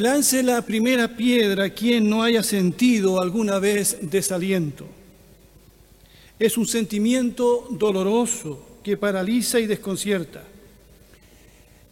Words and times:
Lance 0.00 0.42
la 0.42 0.62
primera 0.62 1.14
piedra 1.14 1.68
quien 1.68 2.08
no 2.08 2.22
haya 2.22 2.42
sentido 2.42 3.20
alguna 3.20 3.58
vez 3.58 3.98
desaliento. 4.00 4.86
Es 6.38 6.56
un 6.56 6.66
sentimiento 6.66 7.68
doloroso 7.70 8.78
que 8.82 8.96
paraliza 8.96 9.60
y 9.60 9.66
desconcierta. 9.66 10.42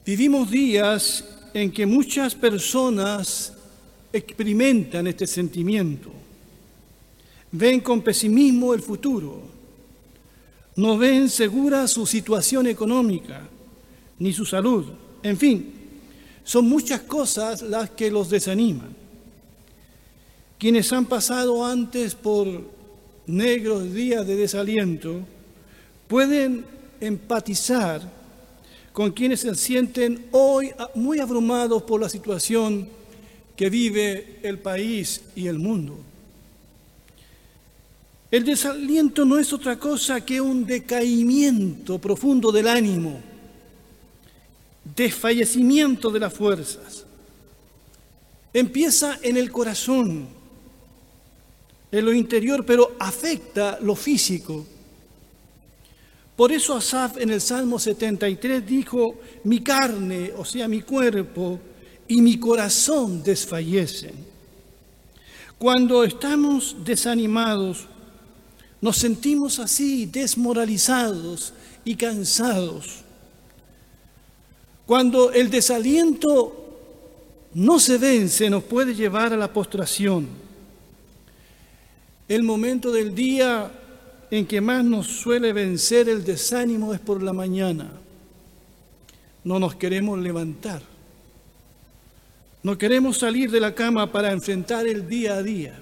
Vivimos 0.06 0.50
días 0.50 1.22
en 1.52 1.70
que 1.70 1.84
muchas 1.84 2.34
personas 2.34 3.52
experimentan 4.10 5.06
este 5.06 5.26
sentimiento. 5.26 6.10
Ven 7.52 7.80
con 7.80 8.00
pesimismo 8.00 8.72
el 8.72 8.80
futuro. 8.80 9.42
No 10.76 10.96
ven 10.96 11.28
segura 11.28 11.86
su 11.86 12.06
situación 12.06 12.68
económica 12.68 13.46
ni 14.18 14.32
su 14.32 14.46
salud. 14.46 14.86
En 15.22 15.36
fin, 15.36 15.77
son 16.48 16.66
muchas 16.66 17.02
cosas 17.02 17.60
las 17.60 17.90
que 17.90 18.10
los 18.10 18.30
desaniman. 18.30 18.88
Quienes 20.58 20.90
han 20.94 21.04
pasado 21.04 21.62
antes 21.62 22.14
por 22.14 22.46
negros 23.26 23.92
días 23.92 24.26
de 24.26 24.34
desaliento 24.34 25.20
pueden 26.08 26.64
empatizar 27.02 28.00
con 28.94 29.10
quienes 29.12 29.40
se 29.40 29.54
sienten 29.56 30.24
hoy 30.30 30.70
muy 30.94 31.20
abrumados 31.20 31.82
por 31.82 32.00
la 32.00 32.08
situación 32.08 32.88
que 33.54 33.68
vive 33.68 34.38
el 34.42 34.58
país 34.58 35.20
y 35.36 35.48
el 35.48 35.58
mundo. 35.58 35.98
El 38.30 38.46
desaliento 38.46 39.26
no 39.26 39.38
es 39.38 39.52
otra 39.52 39.78
cosa 39.78 40.24
que 40.24 40.40
un 40.40 40.64
decaimiento 40.64 41.98
profundo 41.98 42.50
del 42.50 42.68
ánimo 42.68 43.20
desfallecimiento 44.94 46.10
de 46.10 46.20
las 46.20 46.32
fuerzas. 46.32 47.04
Empieza 48.52 49.18
en 49.22 49.36
el 49.36 49.50
corazón, 49.52 50.28
en 51.90 52.04
lo 52.04 52.12
interior, 52.12 52.64
pero 52.64 52.96
afecta 52.98 53.78
lo 53.80 53.94
físico. 53.94 54.66
Por 56.36 56.52
eso 56.52 56.76
Asaf 56.76 57.18
en 57.18 57.30
el 57.30 57.40
Salmo 57.40 57.78
73 57.78 58.64
dijo, 58.64 59.16
mi 59.44 59.60
carne, 59.60 60.32
o 60.36 60.44
sea, 60.44 60.68
mi 60.68 60.82
cuerpo 60.82 61.58
y 62.06 62.20
mi 62.20 62.38
corazón 62.38 63.22
desfallecen. 63.22 64.14
Cuando 65.58 66.04
estamos 66.04 66.76
desanimados, 66.84 67.86
nos 68.80 68.96
sentimos 68.96 69.58
así, 69.58 70.06
desmoralizados 70.06 71.52
y 71.84 71.96
cansados. 71.96 73.02
Cuando 74.88 75.32
el 75.32 75.50
desaliento 75.50 76.78
no 77.52 77.78
se 77.78 77.98
vence, 77.98 78.48
nos 78.48 78.64
puede 78.64 78.94
llevar 78.94 79.34
a 79.34 79.36
la 79.36 79.52
postración. 79.52 80.26
El 82.26 82.42
momento 82.42 82.90
del 82.90 83.14
día 83.14 83.70
en 84.30 84.46
que 84.46 84.62
más 84.62 84.82
nos 84.86 85.06
suele 85.06 85.52
vencer 85.52 86.08
el 86.08 86.24
desánimo 86.24 86.94
es 86.94 87.00
por 87.00 87.22
la 87.22 87.34
mañana. 87.34 87.90
No 89.44 89.58
nos 89.58 89.74
queremos 89.74 90.18
levantar. 90.20 90.80
No 92.62 92.78
queremos 92.78 93.18
salir 93.18 93.50
de 93.50 93.60
la 93.60 93.74
cama 93.74 94.10
para 94.10 94.32
enfrentar 94.32 94.86
el 94.86 95.06
día 95.06 95.34
a 95.34 95.42
día. 95.42 95.78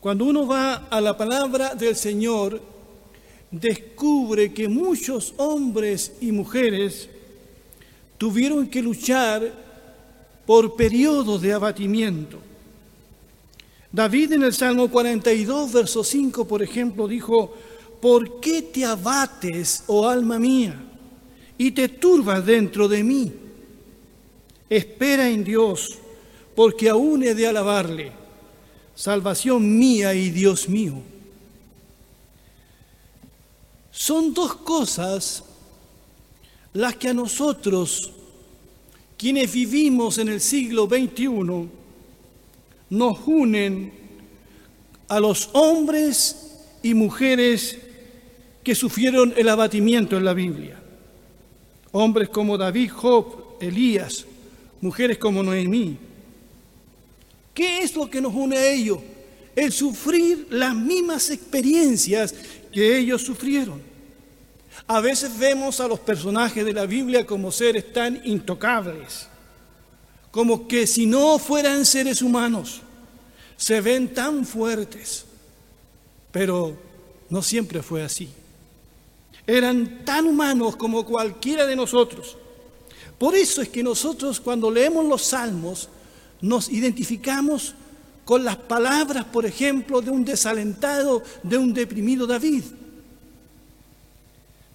Cuando 0.00 0.24
uno 0.24 0.48
va 0.48 0.88
a 0.90 1.00
la 1.00 1.16
palabra 1.16 1.76
del 1.76 1.94
Señor, 1.94 2.74
descubre 3.60 4.52
que 4.52 4.68
muchos 4.68 5.32
hombres 5.36 6.14
y 6.20 6.32
mujeres 6.32 7.08
tuvieron 8.18 8.66
que 8.66 8.82
luchar 8.82 9.52
por 10.46 10.76
periodos 10.76 11.40
de 11.42 11.52
abatimiento. 11.52 12.38
David 13.90 14.32
en 14.32 14.42
el 14.42 14.52
Salmo 14.52 14.90
42, 14.90 15.72
verso 15.72 16.02
5, 16.02 16.46
por 16.46 16.62
ejemplo, 16.62 17.06
dijo, 17.06 17.54
¿por 18.00 18.40
qué 18.40 18.62
te 18.62 18.84
abates, 18.84 19.84
oh 19.86 20.08
alma 20.08 20.38
mía, 20.38 20.74
y 21.56 21.70
te 21.70 21.88
turbas 21.88 22.44
dentro 22.44 22.88
de 22.88 23.04
mí? 23.04 23.32
Espera 24.68 25.28
en 25.28 25.44
Dios, 25.44 25.96
porque 26.56 26.88
aún 26.88 27.22
he 27.22 27.34
de 27.34 27.46
alabarle, 27.46 28.12
salvación 28.94 29.78
mía 29.78 30.12
y 30.12 30.30
Dios 30.30 30.68
mío. 30.68 31.00
Son 33.92 34.34
dos 34.34 34.56
cosas 34.56 35.44
las 36.74 36.96
que 36.96 37.08
a 37.08 37.14
nosotros, 37.14 38.12
quienes 39.16 39.52
vivimos 39.52 40.18
en 40.18 40.28
el 40.28 40.40
siglo 40.40 40.86
XXI, 40.86 41.68
nos 42.90 43.18
unen 43.26 43.92
a 45.08 45.20
los 45.20 45.50
hombres 45.52 46.64
y 46.82 46.94
mujeres 46.94 47.78
que 48.64 48.74
sufrieron 48.74 49.32
el 49.36 49.48
abatimiento 49.48 50.16
en 50.16 50.24
la 50.24 50.34
Biblia. 50.34 50.80
Hombres 51.92 52.28
como 52.28 52.58
David, 52.58 52.90
Job, 52.90 53.56
Elías, 53.60 54.26
mujeres 54.80 55.18
como 55.18 55.42
Noemí. 55.42 55.96
¿Qué 57.54 57.78
es 57.82 57.94
lo 57.94 58.10
que 58.10 58.20
nos 58.20 58.34
une 58.34 58.56
a 58.56 58.72
ellos? 58.72 58.98
El 59.54 59.70
sufrir 59.70 60.48
las 60.50 60.74
mismas 60.74 61.30
experiencias 61.30 62.34
que 62.72 62.98
ellos 62.98 63.22
sufrieron. 63.22 63.93
A 64.86 65.00
veces 65.00 65.38
vemos 65.38 65.80
a 65.80 65.88
los 65.88 65.98
personajes 66.00 66.64
de 66.64 66.72
la 66.72 66.84
Biblia 66.84 67.24
como 67.24 67.50
seres 67.50 67.92
tan 67.92 68.20
intocables, 68.24 69.28
como 70.30 70.68
que 70.68 70.86
si 70.86 71.06
no 71.06 71.38
fueran 71.38 71.86
seres 71.86 72.20
humanos, 72.20 72.82
se 73.56 73.80
ven 73.80 74.12
tan 74.12 74.44
fuertes, 74.44 75.24
pero 76.30 76.76
no 77.30 77.40
siempre 77.40 77.82
fue 77.82 78.02
así. 78.02 78.28
Eran 79.46 80.04
tan 80.04 80.26
humanos 80.26 80.76
como 80.76 81.04
cualquiera 81.04 81.66
de 81.66 81.76
nosotros. 81.76 82.36
Por 83.18 83.34
eso 83.34 83.62
es 83.62 83.68
que 83.68 83.82
nosotros 83.82 84.40
cuando 84.40 84.70
leemos 84.70 85.06
los 85.06 85.22
salmos 85.22 85.88
nos 86.42 86.68
identificamos 86.68 87.74
con 88.24 88.44
las 88.44 88.56
palabras, 88.56 89.24
por 89.24 89.46
ejemplo, 89.46 90.00
de 90.02 90.10
un 90.10 90.24
desalentado, 90.24 91.22
de 91.42 91.56
un 91.56 91.72
deprimido 91.72 92.26
David. 92.26 92.64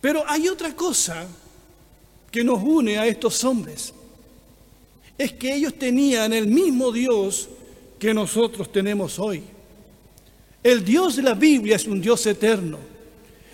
Pero 0.01 0.23
hay 0.27 0.47
otra 0.47 0.75
cosa 0.75 1.27
que 2.31 2.43
nos 2.43 2.61
une 2.63 2.97
a 2.97 3.07
estos 3.07 3.43
hombres. 3.43 3.93
Es 5.17 5.33
que 5.33 5.53
ellos 5.53 5.73
tenían 5.73 6.31
el 6.31 6.47
mismo 6.47 6.91
Dios 6.91 7.49
que 7.97 8.13
nosotros 8.13 8.71
tenemos 8.71 9.19
hoy. 9.19 9.43
El 10.63 10.83
Dios 10.83 11.17
de 11.17 11.23
la 11.23 11.33
Biblia 11.33 11.75
es 11.75 11.85
un 11.85 12.01
Dios 12.01 12.25
eterno. 12.25 12.77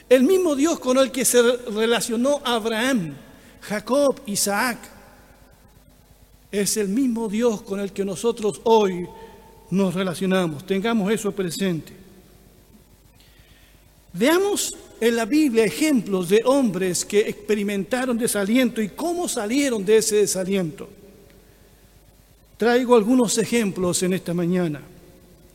El 0.08 0.24
mismo 0.24 0.56
Dios 0.56 0.80
con 0.80 0.98
el 0.98 1.12
que 1.12 1.26
se 1.26 1.42
relacionó 1.42 2.42
Abraham, 2.44 3.16
Jacob, 3.62 4.22
Isaac. 4.28 4.78
Es 6.52 6.78
el 6.78 6.90
mismo 6.90 7.28
Dios 7.28 7.64
con 7.64 7.80
el 7.80 7.91
que 7.91 8.06
nosotros 8.06 8.62
hoy 8.66 9.08
nos 9.72 9.94
relacionamos. 9.96 10.66
Tengamos 10.66 11.12
eso 11.12 11.32
presente. 11.32 11.94
Veamos 14.14 14.76
en 15.00 15.16
la 15.16 15.26
Biblia 15.26 15.66
ejemplos 15.66 16.30
de 16.30 16.42
hombres 16.46 17.03
que 17.03 17.22
experimentaron 17.22 18.18
desaliento 18.18 18.82
y 18.82 18.90
cómo 18.90 19.28
salieron 19.28 19.84
de 19.84 19.97
ese 19.97 20.18
desaliento. 20.18 20.90
Traigo 22.58 22.96
algunos 22.96 23.38
ejemplos 23.38 24.02
en 24.03 24.14
esta 24.14 24.34
mañana. 24.34 24.82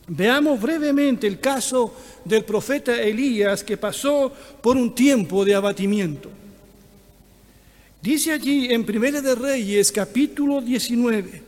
Veamos 0.07 0.61
brevemente 0.61 1.25
el 1.25 1.39
caso 1.39 1.93
del 2.23 2.43
profeta 2.43 3.01
Elías 3.01 3.63
que 3.63 3.77
pasó 3.77 4.31
por 4.61 4.77
un 4.77 4.93
tiempo 4.93 5.43
de 5.43 5.55
abatimiento. 5.55 6.29
Dice 8.01 8.31
allí 8.31 8.71
en 8.71 8.83
Primera 8.83 9.21
de 9.21 9.35
Reyes 9.35 9.91
capítulo 9.91 10.61
19, 10.61 11.43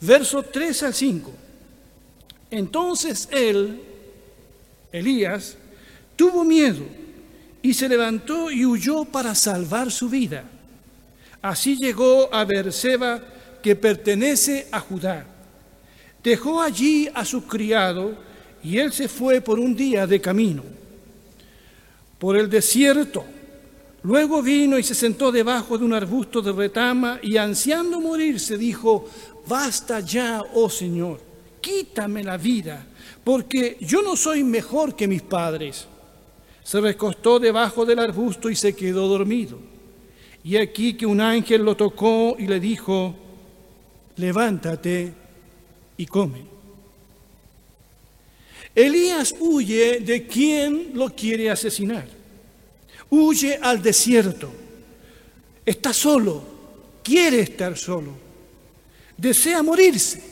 verso 0.00 0.42
3 0.42 0.82
al 0.82 0.94
5. 0.94 1.32
Entonces 2.50 3.28
él, 3.30 3.80
Elías, 4.92 5.56
tuvo 6.16 6.44
miedo 6.44 6.99
y 7.62 7.74
se 7.74 7.88
levantó 7.88 8.50
y 8.50 8.64
huyó 8.64 9.04
para 9.04 9.34
salvar 9.34 9.90
su 9.90 10.08
vida. 10.08 10.44
Así 11.42 11.76
llegó 11.76 12.32
a 12.32 12.44
Berseba, 12.44 13.20
que 13.62 13.76
pertenece 13.76 14.68
a 14.72 14.80
Judá. 14.80 15.26
Dejó 16.22 16.60
allí 16.62 17.08
a 17.12 17.24
su 17.24 17.46
criado 17.46 18.14
y 18.62 18.78
él 18.78 18.92
se 18.92 19.08
fue 19.08 19.40
por 19.40 19.58
un 19.58 19.74
día 19.74 20.06
de 20.06 20.20
camino, 20.20 20.62
por 22.18 22.36
el 22.36 22.48
desierto. 22.48 23.24
Luego 24.02 24.42
vino 24.42 24.78
y 24.78 24.82
se 24.82 24.94
sentó 24.94 25.30
debajo 25.30 25.76
de 25.76 25.84
un 25.84 25.92
arbusto 25.92 26.40
de 26.40 26.52
retama 26.52 27.20
y 27.22 27.36
ansiando 27.36 28.00
morirse 28.00 28.56
dijo, 28.56 29.06
basta 29.46 30.00
ya, 30.00 30.42
oh 30.54 30.70
Señor, 30.70 31.20
quítame 31.60 32.24
la 32.24 32.38
vida, 32.38 32.86
porque 33.22 33.76
yo 33.80 34.00
no 34.00 34.16
soy 34.16 34.42
mejor 34.42 34.96
que 34.96 35.06
mis 35.06 35.20
padres 35.20 35.86
se 36.62 36.80
recostó 36.80 37.38
debajo 37.38 37.84
del 37.84 37.98
arbusto 37.98 38.50
y 38.50 38.56
se 38.56 38.74
quedó 38.74 39.08
dormido. 39.08 39.58
Y 40.42 40.56
aquí 40.56 40.94
que 40.94 41.06
un 41.06 41.20
ángel 41.20 41.62
lo 41.62 41.76
tocó 41.76 42.36
y 42.38 42.46
le 42.46 42.60
dijo, 42.60 43.14
levántate 44.16 45.12
y 45.96 46.06
come. 46.06 46.44
Elías 48.74 49.34
huye 49.38 50.00
de 50.00 50.26
quien 50.26 50.92
lo 50.94 51.10
quiere 51.10 51.50
asesinar. 51.50 52.08
Huye 53.10 53.58
al 53.60 53.82
desierto. 53.82 54.50
Está 55.66 55.92
solo, 55.92 56.42
quiere 57.02 57.40
estar 57.40 57.76
solo. 57.76 58.12
Desea 59.16 59.62
morirse. 59.62 60.22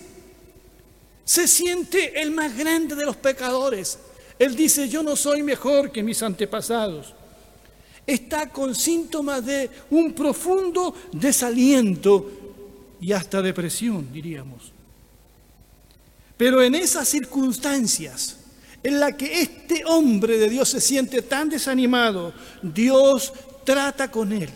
Se 1.24 1.46
siente 1.46 2.22
el 2.22 2.30
más 2.30 2.56
grande 2.56 2.94
de 2.94 3.04
los 3.04 3.16
pecadores. 3.16 3.98
Él 4.38 4.54
dice, 4.54 4.88
yo 4.88 5.02
no 5.02 5.16
soy 5.16 5.42
mejor 5.42 5.90
que 5.90 6.02
mis 6.02 6.22
antepasados. 6.22 7.14
Está 8.06 8.48
con 8.48 8.74
síntomas 8.74 9.44
de 9.44 9.68
un 9.90 10.12
profundo 10.12 10.94
desaliento 11.12 12.30
y 13.00 13.12
hasta 13.12 13.42
depresión, 13.42 14.08
diríamos. 14.12 14.72
Pero 16.36 16.62
en 16.62 16.74
esas 16.74 17.08
circunstancias 17.08 18.38
en 18.82 19.00
las 19.00 19.14
que 19.14 19.42
este 19.42 19.84
hombre 19.84 20.38
de 20.38 20.48
Dios 20.48 20.68
se 20.68 20.80
siente 20.80 21.22
tan 21.22 21.48
desanimado, 21.48 22.32
Dios 22.62 23.32
trata 23.64 24.10
con 24.10 24.32
él. 24.32 24.48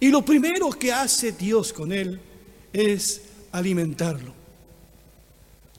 Y 0.00 0.08
lo 0.08 0.24
primero 0.24 0.70
que 0.70 0.92
hace 0.92 1.32
Dios 1.32 1.72
con 1.72 1.92
él 1.92 2.18
es 2.72 3.22
alimentarlo. 3.52 4.41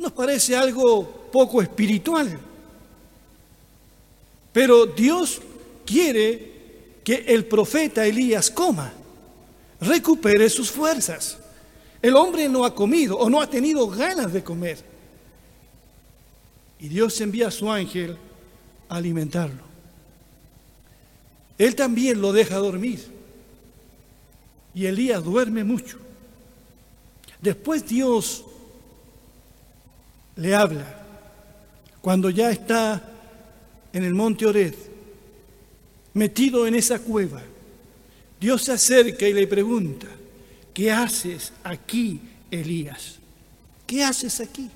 Nos 0.03 0.11
parece 0.11 0.53
algo 0.53 1.29
poco 1.31 1.61
espiritual, 1.61 2.37
pero 4.51 4.85
Dios 4.85 5.41
quiere 5.85 6.99
que 7.05 7.23
el 7.29 7.45
profeta 7.45 8.05
Elías 8.05 8.51
coma, 8.51 8.91
recupere 9.79 10.49
sus 10.49 10.69
fuerzas. 10.69 11.37
El 12.01 12.17
hombre 12.17 12.49
no 12.49 12.65
ha 12.65 12.75
comido 12.75 13.17
o 13.17 13.29
no 13.29 13.39
ha 13.39 13.49
tenido 13.49 13.87
ganas 13.87 14.33
de 14.33 14.43
comer. 14.43 14.83
Y 16.81 16.89
Dios 16.89 17.21
envía 17.21 17.47
a 17.47 17.51
su 17.51 17.71
ángel 17.71 18.17
a 18.89 18.97
alimentarlo. 18.97 19.63
Él 21.57 21.75
también 21.75 22.19
lo 22.19 22.33
deja 22.33 22.57
dormir. 22.57 22.99
Y 24.75 24.85
Elías 24.85 25.23
duerme 25.23 25.63
mucho. 25.63 25.97
Después 27.39 27.87
Dios 27.87 28.43
le 30.35 30.55
habla 30.55 31.01
cuando 32.01 32.29
ya 32.29 32.51
está 32.51 33.01
en 33.93 34.03
el 34.03 34.13
monte 34.13 34.45
Ored, 34.45 34.73
metido 36.13 36.67
en 36.67 36.75
esa 36.75 36.99
cueva. 36.99 37.41
Dios 38.39 38.63
se 38.63 38.73
acerca 38.73 39.27
y 39.27 39.33
le 39.33 39.47
pregunta, 39.47 40.07
¿qué 40.73 40.91
haces 40.91 41.53
aquí, 41.63 42.19
Elías? 42.51 43.19
¿Qué 43.87 44.03
haces 44.03 44.41
aquí? 44.41 44.69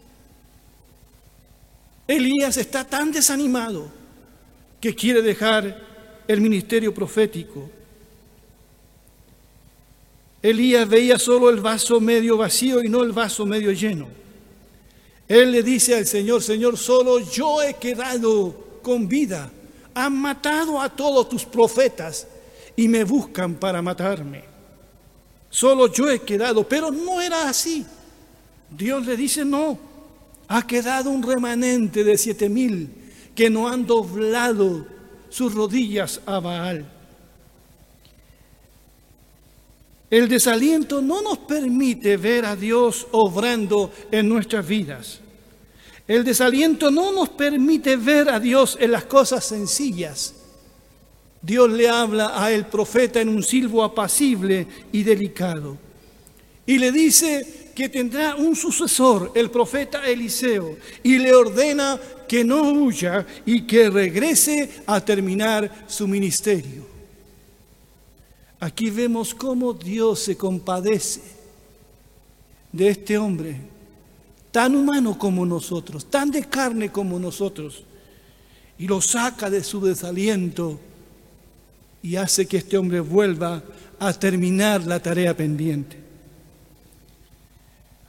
Elías 2.07 2.55
está 2.55 2.85
tan 2.85 3.11
desanimado 3.11 3.91
que 4.79 4.95
quiere 4.95 5.21
dejar 5.21 5.85
el 6.27 6.39
ministerio 6.39 6.93
profético. 6.93 7.69
Elías 10.41 10.87
veía 10.87 11.19
solo 11.19 11.49
el 11.49 11.59
vaso 11.59 11.99
medio 11.99 12.37
vacío 12.37 12.81
y 12.81 12.87
no 12.87 13.03
el 13.03 13.11
vaso 13.11 13.45
medio 13.45 13.71
lleno. 13.71 14.07
Él 15.27 15.51
le 15.51 15.63
dice 15.63 15.95
al 15.95 16.05
Señor, 16.05 16.41
Señor, 16.41 16.77
solo 16.77 17.19
yo 17.19 17.61
he 17.61 17.73
quedado 17.75 18.79
con 18.81 19.07
vida. 19.07 19.51
Han 19.93 20.17
matado 20.17 20.79
a 20.79 20.89
todos 20.89 21.27
tus 21.27 21.43
profetas 21.43 22.27
y 22.75 22.87
me 22.87 23.03
buscan 23.03 23.55
para 23.55 23.81
matarme. 23.81 24.43
Solo 25.49 25.91
yo 25.91 26.09
he 26.09 26.21
quedado, 26.21 26.67
pero 26.67 26.91
no 26.91 27.21
era 27.21 27.49
así. 27.49 27.85
Dios 28.69 29.05
le 29.05 29.17
dice, 29.17 29.43
no, 29.43 29.77
ha 30.47 30.65
quedado 30.65 31.09
un 31.09 31.23
remanente 31.23 32.03
de 32.03 32.17
siete 32.17 32.47
mil 32.47 32.89
que 33.35 33.49
no 33.49 33.67
han 33.67 33.85
doblado 33.85 34.85
sus 35.29 35.53
rodillas 35.53 36.21
a 36.25 36.39
Baal. 36.39 36.96
El 40.09 40.29
desaliento 40.29 41.01
no 41.01 41.21
nos 41.21 41.39
permite 41.39 42.15
ver 42.15 42.45
a 42.45 42.55
Dios 42.55 43.07
obrando 43.11 43.91
en 44.09 44.29
nuestras 44.29 44.65
vidas. 44.65 45.19
El 46.07 46.23
desaliento 46.23 46.89
no 46.89 47.11
nos 47.11 47.29
permite 47.29 47.97
ver 47.97 48.29
a 48.29 48.39
Dios 48.39 48.77
en 48.79 48.91
las 48.91 49.03
cosas 49.03 49.43
sencillas. 49.43 50.33
Dios 51.41 51.69
le 51.69 51.89
habla 51.89 52.41
a 52.41 52.51
el 52.53 52.67
profeta 52.67 53.19
en 53.19 53.27
un 53.27 53.43
silbo 53.43 53.83
apacible 53.83 54.65
y 54.93 55.03
delicado. 55.03 55.77
Y 56.65 56.77
le 56.77 56.93
dice 56.93 57.71
que 57.75 57.89
tendrá 57.89 58.35
un 58.35 58.55
sucesor, 58.55 59.33
el 59.35 59.51
profeta 59.51 60.07
Eliseo, 60.07 60.77
y 61.03 61.17
le 61.17 61.33
ordena 61.33 61.99
que 62.27 62.43
no 62.45 62.71
huya 62.71 63.25
y 63.45 63.67
que 63.67 63.89
regrese 63.89 64.81
a 64.85 65.03
terminar 65.03 65.85
su 65.87 66.07
ministerio. 66.07 66.86
Aquí 68.59 68.89
vemos 68.89 69.35
cómo 69.35 69.73
Dios 69.73 70.19
se 70.19 70.35
compadece 70.35 71.21
de 72.71 72.89
este 72.89 73.17
hombre, 73.17 73.57
tan 74.51 74.75
humano 74.75 75.17
como 75.17 75.45
nosotros, 75.45 76.09
tan 76.09 76.31
de 76.31 76.43
carne 76.43 76.91
como 76.91 77.19
nosotros, 77.19 77.83
y 78.79 78.87
lo 78.87 79.01
saca 79.01 79.49
de 79.49 79.63
su 79.63 79.81
desaliento 79.81 80.79
y 82.01 82.15
hace 82.15 82.45
que 82.45 82.57
este 82.57 82.77
hombre 82.77 82.99
vuelva 82.99 83.63
a 83.99 84.13
terminar 84.13 84.85
la 84.85 84.99
tarea 84.99 85.35
pendiente. 85.35 85.97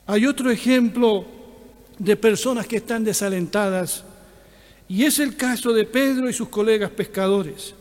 Hay 0.06 0.26
otro 0.26 0.50
ejemplo 0.50 1.26
de 1.98 2.16
personas 2.16 2.66
que 2.66 2.76
están 2.76 3.04
desalentadas 3.04 4.04
y 4.88 5.04
es 5.04 5.18
el 5.18 5.36
caso 5.36 5.72
de 5.72 5.84
Pedro 5.84 6.30
y 6.30 6.32
sus 6.32 6.48
colegas 6.48 6.90
pescadores. 6.90 7.74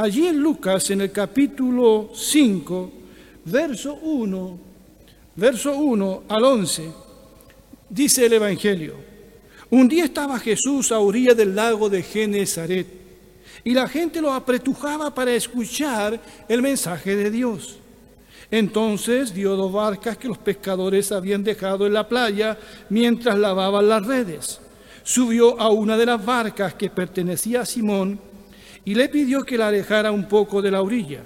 Allí 0.00 0.28
en 0.28 0.38
Lucas, 0.38 0.88
en 0.88 1.02
el 1.02 1.12
capítulo 1.12 2.08
5, 2.14 2.92
verso 3.44 3.98
1, 4.00 4.58
verso 5.36 5.76
1 5.76 6.22
al 6.26 6.42
11, 6.42 6.90
dice 7.90 8.24
el 8.24 8.32
Evangelio, 8.32 8.94
un 9.68 9.86
día 9.90 10.04
estaba 10.04 10.38
Jesús 10.38 10.90
a 10.90 11.00
orilla 11.00 11.34
del 11.34 11.54
lago 11.54 11.90
de 11.90 12.02
Genezaret 12.02 12.86
y 13.62 13.74
la 13.74 13.86
gente 13.88 14.22
lo 14.22 14.32
apretujaba 14.32 15.14
para 15.14 15.34
escuchar 15.34 16.18
el 16.48 16.62
mensaje 16.62 17.14
de 17.14 17.30
Dios. 17.30 17.76
Entonces 18.50 19.34
dio 19.34 19.54
dos 19.54 19.70
barcas 19.70 20.16
que 20.16 20.28
los 20.28 20.38
pescadores 20.38 21.12
habían 21.12 21.44
dejado 21.44 21.86
en 21.86 21.92
la 21.92 22.08
playa 22.08 22.56
mientras 22.88 23.38
lavaban 23.38 23.86
las 23.86 24.06
redes. 24.06 24.62
Subió 25.02 25.60
a 25.60 25.68
una 25.68 25.98
de 25.98 26.06
las 26.06 26.24
barcas 26.24 26.72
que 26.72 26.88
pertenecía 26.88 27.60
a 27.60 27.66
Simón, 27.66 28.29
y 28.84 28.94
le 28.94 29.08
pidió 29.08 29.42
que 29.42 29.58
la 29.58 29.68
alejara 29.68 30.10
un 30.10 30.28
poco 30.28 30.62
de 30.62 30.70
la 30.70 30.82
orilla. 30.82 31.22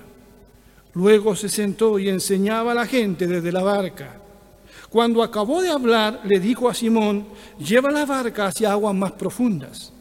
Luego 0.94 1.34
se 1.34 1.48
sentó 1.48 1.98
y 1.98 2.08
enseñaba 2.08 2.72
a 2.72 2.74
la 2.74 2.86
gente 2.86 3.26
desde 3.26 3.52
la 3.52 3.62
barca. 3.62 4.20
Cuando 4.88 5.22
acabó 5.22 5.60
de 5.60 5.70
hablar, 5.70 6.20
le 6.24 6.38
dijo 6.38 6.68
a 6.68 6.74
Simón, 6.74 7.26
lleva 7.58 7.90
la 7.90 8.06
barca 8.06 8.46
hacia 8.46 8.70
aguas 8.70 8.94
más 8.94 9.12
profundas 9.12 9.92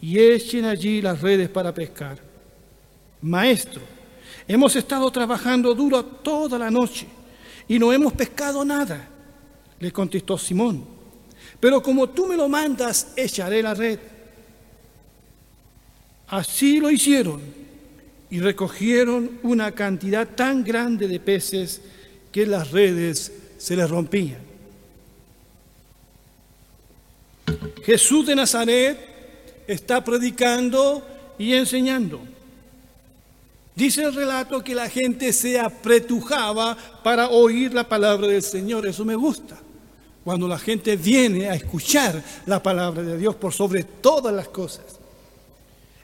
y 0.00 0.18
echen 0.18 0.64
allí 0.64 1.00
las 1.00 1.20
redes 1.20 1.48
para 1.48 1.72
pescar. 1.72 2.18
Maestro, 3.22 3.80
hemos 4.48 4.74
estado 4.76 5.10
trabajando 5.10 5.74
duro 5.74 6.04
toda 6.04 6.58
la 6.58 6.70
noche 6.70 7.06
y 7.68 7.78
no 7.78 7.92
hemos 7.92 8.12
pescado 8.12 8.64
nada, 8.64 9.08
le 9.78 9.92
contestó 9.92 10.36
Simón. 10.36 10.84
Pero 11.60 11.82
como 11.82 12.10
tú 12.10 12.26
me 12.26 12.36
lo 12.36 12.48
mandas, 12.48 13.12
echaré 13.16 13.62
la 13.62 13.72
red. 13.72 13.98
Así 16.28 16.80
lo 16.80 16.90
hicieron 16.90 17.40
y 18.30 18.40
recogieron 18.40 19.38
una 19.42 19.72
cantidad 19.72 20.26
tan 20.28 20.64
grande 20.64 21.06
de 21.06 21.20
peces 21.20 21.80
que 22.32 22.46
las 22.46 22.70
redes 22.70 23.32
se 23.58 23.76
les 23.76 23.88
rompían. 23.88 24.40
Jesús 27.84 28.26
de 28.26 28.34
Nazaret 28.34 28.98
está 29.66 30.02
predicando 30.02 31.06
y 31.38 31.52
enseñando. 31.52 32.20
Dice 33.76 34.02
el 34.04 34.14
relato 34.14 34.62
que 34.62 34.74
la 34.74 34.88
gente 34.88 35.32
se 35.32 35.58
apretujaba 35.58 36.76
para 37.02 37.28
oír 37.28 37.74
la 37.74 37.88
palabra 37.88 38.28
del 38.28 38.42
Señor. 38.42 38.86
Eso 38.86 39.04
me 39.04 39.16
gusta. 39.16 39.58
Cuando 40.22 40.48
la 40.48 40.58
gente 40.58 40.96
viene 40.96 41.50
a 41.50 41.54
escuchar 41.54 42.22
la 42.46 42.62
palabra 42.62 43.02
de 43.02 43.18
Dios 43.18 43.34
por 43.34 43.52
sobre 43.52 43.84
todas 43.84 44.32
las 44.34 44.48
cosas. 44.48 45.03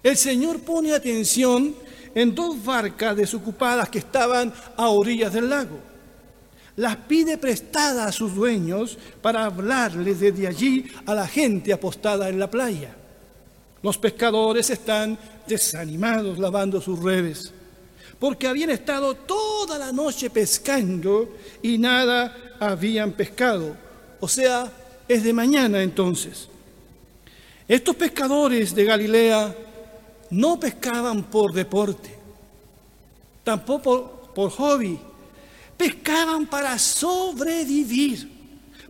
El 0.02 0.16
Señor 0.16 0.60
pone 0.60 0.92
atención 0.92 1.74
en 2.14 2.34
dos 2.34 2.62
barcas 2.64 3.16
desocupadas 3.16 3.88
que 3.88 3.98
estaban 3.98 4.52
a 4.76 4.88
orillas 4.88 5.32
del 5.32 5.50
lago. 5.50 5.78
Las 6.76 6.96
pide 6.96 7.36
prestadas 7.36 8.08
a 8.08 8.12
sus 8.12 8.34
dueños 8.34 8.96
para 9.20 9.44
hablarles 9.44 10.20
desde 10.20 10.46
allí 10.46 10.86
a 11.04 11.14
la 11.14 11.26
gente 11.26 11.72
apostada 11.72 12.28
en 12.28 12.38
la 12.38 12.50
playa. 12.50 12.94
Los 13.82 13.98
pescadores 13.98 14.70
están 14.70 15.18
desanimados 15.46 16.38
lavando 16.38 16.80
sus 16.80 17.02
redes, 17.02 17.52
porque 18.18 18.46
habían 18.46 18.70
estado 18.70 19.14
toda 19.14 19.78
la 19.78 19.92
noche 19.92 20.30
pescando 20.30 21.36
y 21.62 21.76
nada 21.78 22.56
habían 22.60 23.12
pescado. 23.12 23.76
O 24.20 24.28
sea, 24.28 24.70
es 25.08 25.24
de 25.24 25.32
mañana 25.32 25.82
entonces. 25.82 26.48
Estos 27.66 27.96
pescadores 27.96 28.74
de 28.74 28.84
Galilea 28.84 29.54
no 30.30 30.58
pescaban 30.58 31.24
por 31.24 31.52
deporte, 31.52 32.16
tampoco 33.42 34.30
por, 34.34 34.50
hobby, 34.50 34.98
pescaban 35.76 36.46
para 36.46 36.78
sobrevivir, 36.78 38.30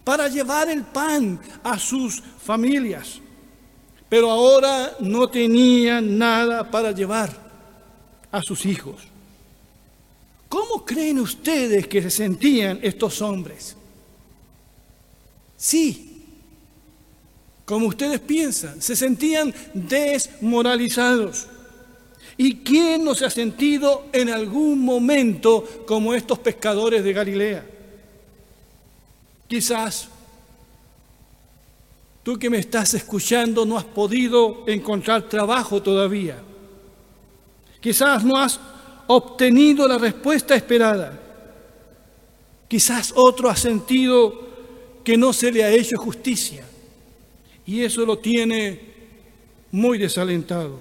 para 0.04 0.28
llevar 0.28 0.68
el 0.68 0.82
pan 0.82 1.40
a 1.62 1.78
sus 1.78 2.22
familias. 2.42 3.20
Pero 4.08 4.30
ahora 4.30 4.96
no 5.00 5.28
tenían 5.28 6.18
nada 6.18 6.68
para 6.68 6.92
llevar 6.92 7.30
a 8.30 8.42
sus 8.42 8.66
hijos. 8.66 8.96
¿Cómo 10.48 10.84
creen 10.84 11.20
ustedes 11.20 11.86
que 11.86 12.02
se 12.02 12.10
sentían 12.10 12.80
estos 12.82 13.22
hombres? 13.22 13.76
Sí, 15.56 16.09
como 17.70 17.86
ustedes 17.86 18.18
piensan, 18.18 18.82
se 18.82 18.96
sentían 18.96 19.54
desmoralizados. 19.72 21.46
¿Y 22.36 22.56
quién 22.64 23.04
no 23.04 23.14
se 23.14 23.26
ha 23.26 23.30
sentido 23.30 24.06
en 24.12 24.28
algún 24.28 24.80
momento 24.80 25.64
como 25.86 26.12
estos 26.12 26.40
pescadores 26.40 27.04
de 27.04 27.12
Galilea? 27.12 27.64
Quizás 29.46 30.08
tú 32.24 32.36
que 32.40 32.50
me 32.50 32.58
estás 32.58 32.94
escuchando 32.94 33.64
no 33.64 33.78
has 33.78 33.84
podido 33.84 34.64
encontrar 34.66 35.28
trabajo 35.28 35.80
todavía. 35.80 36.42
Quizás 37.80 38.24
no 38.24 38.36
has 38.36 38.58
obtenido 39.06 39.86
la 39.86 39.96
respuesta 39.96 40.56
esperada. 40.56 41.16
Quizás 42.66 43.12
otro 43.14 43.48
ha 43.48 43.54
sentido 43.54 44.48
que 45.04 45.16
no 45.16 45.32
se 45.32 45.52
le 45.52 45.62
ha 45.62 45.70
hecho 45.70 45.96
justicia 45.96 46.64
y 47.70 47.84
eso 47.84 48.04
lo 48.04 48.18
tiene 48.18 48.80
muy 49.70 49.96
desalentado. 49.96 50.76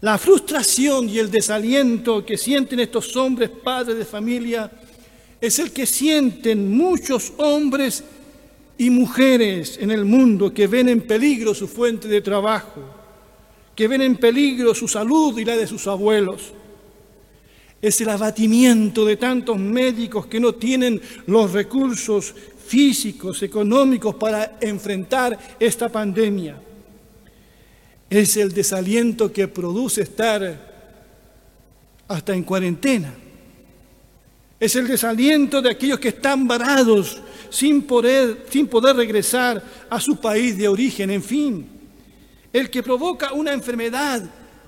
La 0.00 0.16
frustración 0.16 1.06
y 1.06 1.18
el 1.18 1.30
desaliento 1.30 2.24
que 2.24 2.38
sienten 2.38 2.80
estos 2.80 3.14
hombres 3.14 3.50
padres 3.50 3.98
de 3.98 4.06
familia 4.06 4.70
es 5.38 5.58
el 5.58 5.70
que 5.70 5.84
sienten 5.84 6.74
muchos 6.74 7.34
hombres 7.36 8.02
y 8.78 8.88
mujeres 8.88 9.76
en 9.78 9.90
el 9.90 10.06
mundo 10.06 10.54
que 10.54 10.66
ven 10.66 10.88
en 10.88 11.02
peligro 11.02 11.54
su 11.54 11.68
fuente 11.68 12.08
de 12.08 12.22
trabajo, 12.22 12.80
que 13.76 13.86
ven 13.86 14.00
en 14.00 14.16
peligro 14.16 14.74
su 14.74 14.88
salud 14.88 15.38
y 15.38 15.44
la 15.44 15.58
de 15.58 15.66
sus 15.66 15.86
abuelos. 15.88 16.54
Es 17.82 18.00
el 18.00 18.08
abatimiento 18.08 19.04
de 19.04 19.18
tantos 19.18 19.58
médicos 19.58 20.26
que 20.26 20.40
no 20.40 20.54
tienen 20.54 21.02
los 21.26 21.52
recursos 21.52 22.34
físicos, 22.68 23.42
económicos 23.42 24.14
para 24.14 24.58
enfrentar 24.60 25.38
esta 25.58 25.88
pandemia. 25.88 26.56
Es 28.10 28.36
el 28.36 28.52
desaliento 28.52 29.32
que 29.32 29.48
produce 29.48 30.02
estar 30.02 30.68
hasta 32.06 32.34
en 32.34 32.42
cuarentena. 32.42 33.14
Es 34.60 34.76
el 34.76 34.86
desaliento 34.86 35.62
de 35.62 35.70
aquellos 35.70 35.98
que 35.98 36.08
están 36.08 36.46
varados 36.46 37.20
sin 37.50 37.82
poder, 37.82 38.46
sin 38.50 38.66
poder 38.66 38.96
regresar 38.96 39.62
a 39.88 40.00
su 40.00 40.16
país 40.16 40.56
de 40.56 40.68
origen, 40.68 41.10
en 41.10 41.22
fin 41.22 41.78
el 42.52 42.70
que 42.70 42.82
provoca 42.82 43.32
una 43.32 43.52
enfermedad 43.52 44.22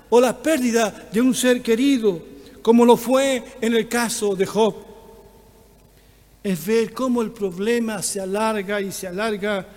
o 0.09 0.21
la 0.21 0.37
pérdida 0.37 1.09
de 1.11 1.21
un 1.21 1.33
ser 1.33 1.61
querido, 1.61 2.21
como 2.61 2.85
lo 2.85 2.97
fue 2.97 3.43
en 3.61 3.75
el 3.75 3.87
caso 3.87 4.35
de 4.35 4.45
Job. 4.45 4.90
Es 6.43 6.65
ver 6.65 6.93
cómo 6.93 7.21
el 7.21 7.31
problema 7.31 8.01
se 8.01 8.19
alarga 8.19 8.81
y 8.81 8.91
se 8.91 9.07
alarga 9.07 9.67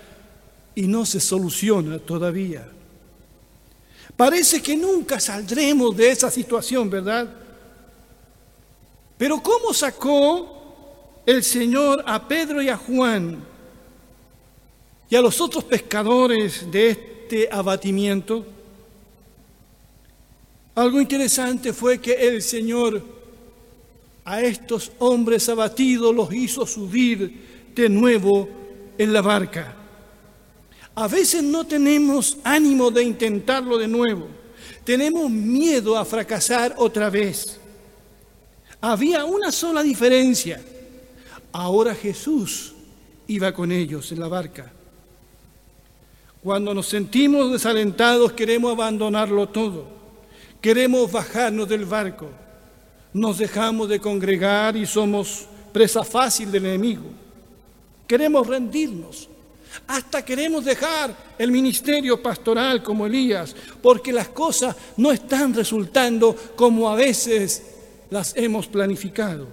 y 0.75 0.87
no 0.87 1.04
se 1.04 1.21
soluciona 1.21 1.99
todavía. 1.99 2.66
Parece 4.16 4.62
que 4.62 4.76
nunca 4.76 5.18
saldremos 5.18 5.97
de 5.97 6.11
esa 6.11 6.30
situación, 6.30 6.88
¿verdad? 6.88 7.28
Pero 9.18 9.42
¿cómo 9.42 9.75
sacó 9.75 11.23
el 11.26 11.42
Señor 11.42 12.02
a 12.06 12.26
Pedro 12.26 12.62
y 12.62 12.68
a 12.68 12.76
Juan 12.76 13.42
y 15.09 15.16
a 15.16 15.21
los 15.21 15.40
otros 15.40 15.64
pescadores 15.64 16.71
de 16.71 16.90
este 16.90 17.49
abatimiento? 17.50 18.44
Algo 20.75 21.00
interesante 21.00 21.73
fue 21.73 22.00
que 22.00 22.12
el 22.12 22.42
Señor 22.42 23.02
a 24.24 24.40
estos 24.42 24.92
hombres 24.98 25.48
abatidos 25.48 26.14
los 26.14 26.32
hizo 26.32 26.66
subir 26.66 27.72
de 27.74 27.88
nuevo 27.88 28.48
en 28.96 29.12
la 29.12 29.20
barca. 29.20 29.74
A 30.94 31.08
veces 31.08 31.42
no 31.42 31.66
tenemos 31.66 32.38
ánimo 32.44 32.90
de 32.90 33.02
intentarlo 33.02 33.76
de 33.76 33.88
nuevo. 33.88 34.28
Tenemos 34.84 35.30
miedo 35.30 35.96
a 35.96 36.04
fracasar 36.04 36.74
otra 36.78 37.10
vez. 37.10 37.58
Había 38.80 39.24
una 39.24 39.50
sola 39.50 39.82
diferencia. 39.82 40.62
Ahora 41.52 41.94
Jesús 41.94 42.74
iba 43.26 43.52
con 43.52 43.72
ellos 43.72 44.12
en 44.12 44.20
la 44.20 44.28
barca. 44.28 44.72
Cuando 46.42 46.74
nos 46.74 46.86
sentimos 46.86 47.50
desalentados 47.50 48.32
queremos 48.32 48.72
abandonarlo 48.72 49.48
todo. 49.48 49.86
Queremos 50.60 51.10
bajarnos 51.10 51.68
del 51.68 51.86
barco. 51.86 52.28
Nos 53.14 53.38
dejamos 53.38 53.88
de 53.88 54.00
congregar 54.00 54.76
y 54.76 54.85
somos 54.87 55.47
presa 55.73 56.02
fácil 56.04 56.50
del 56.50 56.66
enemigo. 56.66 57.04
Queremos 58.06 58.47
rendirnos. 58.47 59.28
Hasta 59.87 60.25
queremos 60.25 60.64
dejar 60.64 61.16
el 61.38 61.50
ministerio 61.50 62.23
pastoral 62.23 62.83
como 62.83 63.06
Elías, 63.06 63.54
porque 63.80 64.12
las 64.12 64.28
cosas 64.28 64.76
no 64.97 65.11
están 65.11 65.54
resultando 65.54 66.35
como 66.54 66.88
a 66.88 66.94
veces 66.94 67.62
las 68.11 68.37
hemos 68.37 68.66
planificado. 68.66 69.47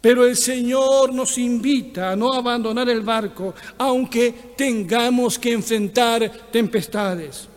Pero 0.00 0.24
el 0.24 0.36
Señor 0.36 1.12
nos 1.12 1.38
invita 1.38 2.10
a 2.12 2.16
no 2.16 2.32
abandonar 2.32 2.88
el 2.88 3.00
barco, 3.00 3.54
aunque 3.78 4.54
tengamos 4.56 5.38
que 5.38 5.52
enfrentar 5.52 6.30
tempestades. 6.52 7.48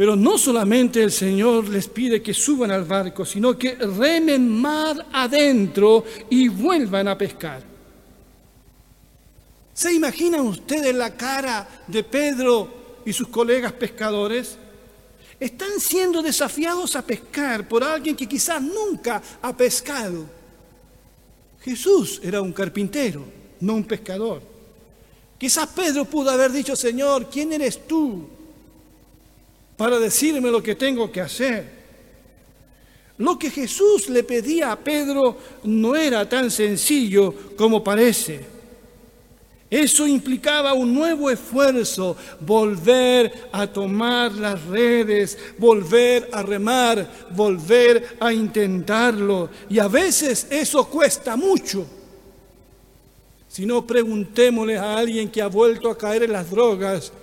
Pero 0.00 0.16
no 0.16 0.38
solamente 0.38 1.02
el 1.02 1.12
Señor 1.12 1.68
les 1.68 1.86
pide 1.86 2.22
que 2.22 2.32
suban 2.32 2.70
al 2.70 2.84
barco, 2.84 3.26
sino 3.26 3.58
que 3.58 3.74
remen 3.74 4.48
mar 4.48 5.08
adentro 5.12 6.02
y 6.30 6.48
vuelvan 6.48 7.06
a 7.06 7.18
pescar. 7.18 7.62
¿Se 9.74 9.92
imaginan 9.92 10.40
ustedes 10.46 10.94
la 10.94 11.14
cara 11.14 11.84
de 11.86 12.02
Pedro 12.02 13.02
y 13.04 13.12
sus 13.12 13.28
colegas 13.28 13.74
pescadores? 13.74 14.56
están 15.38 15.78
siendo 15.78 16.22
desafiados 16.22 16.96
a 16.96 17.02
pescar 17.02 17.68
por 17.68 17.84
alguien 17.84 18.16
que 18.16 18.26
quizás 18.26 18.62
nunca 18.62 19.20
ha 19.42 19.54
pescado. 19.54 20.24
Jesús 21.60 22.22
era 22.24 22.40
un 22.40 22.54
carpintero, 22.54 23.22
no 23.60 23.74
un 23.74 23.84
pescador. 23.84 24.40
Quizás 25.36 25.68
Pedro 25.68 26.06
pudo 26.06 26.30
haber 26.30 26.52
dicho, 26.52 26.74
Señor, 26.74 27.28
¿quién 27.28 27.52
eres 27.52 27.86
tú 27.86 28.39
para 29.80 29.98
decirme 29.98 30.50
lo 30.50 30.62
que 30.62 30.74
tengo 30.74 31.10
que 31.10 31.22
hacer? 31.22 31.66
Lo 33.16 33.38
que 33.38 33.50
Jesús 33.50 34.10
le 34.10 34.22
pedía 34.22 34.72
a 34.72 34.78
Pedro 34.78 35.38
no 35.64 35.96
era 35.96 36.28
tan 36.28 36.50
sencillo 36.50 37.34
como 37.56 37.82
parece. 37.82 38.40
Eso 39.70 40.06
implicaba 40.06 40.74
un 40.74 40.92
nuevo 40.92 41.30
esfuerzo, 41.30 42.14
volver 42.40 43.48
a 43.52 43.66
tomar 43.66 44.32
las 44.32 44.62
redes, 44.66 45.38
volver 45.56 46.28
a 46.30 46.42
remar, 46.42 47.30
volver 47.30 48.18
a 48.20 48.34
intentarlo. 48.34 49.48
Y 49.70 49.78
a 49.78 49.88
veces 49.88 50.46
eso 50.50 50.90
cuesta 50.90 51.36
mucho. 51.36 51.86
Si 53.48 53.64
no, 53.64 53.86
preguntémosle 53.86 54.76
a 54.76 54.98
alguien 54.98 55.30
que 55.30 55.40
ha 55.40 55.46
vuelto 55.46 55.88
a 55.88 55.96
caer 55.96 56.24
en 56.24 56.32
las 56.32 56.50
drogas 56.50 57.14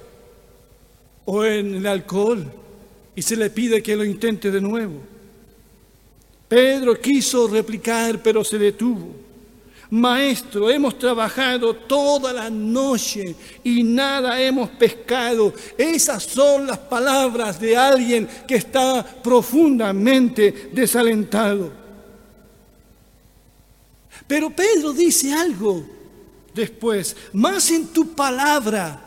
o 1.30 1.44
en 1.44 1.76
el 1.76 1.86
alcohol 1.86 2.46
y 3.16 3.22
se 3.22 3.36
le 3.36 3.50
pide 3.50 3.84
que 3.84 3.96
lo 3.96 4.06
intente 4.06 4.50
de 4.50 4.62
nuevo. 4.62 5.02
Pedro 6.48 7.00
quiso 7.00 7.48
replicar, 7.48 8.22
pero 8.24 8.44
se 8.44 8.58
detuvo. 8.58 9.28
Maestro, 9.90 10.70
hemos 10.70 10.98
trabajado 10.98 11.74
toda 11.74 12.32
la 12.32 12.50
noche 12.50 13.36
y 13.64 13.84
nada 13.84 14.40
hemos 14.42 14.70
pescado. 14.72 15.54
Esas 15.78 16.24
son 16.24 16.68
las 16.68 16.78
palabras 16.78 17.60
de 17.60 17.76
alguien 17.76 18.28
que 18.48 18.56
está 18.56 19.04
profundamente 19.22 20.70
desalentado. 20.72 21.72
Pero 24.28 24.50
Pedro 24.50 24.94
dice 24.94 25.34
algo 25.34 25.86
después, 26.54 27.16
más 27.34 27.70
en 27.72 27.88
tu 27.88 28.14
palabra 28.14 29.07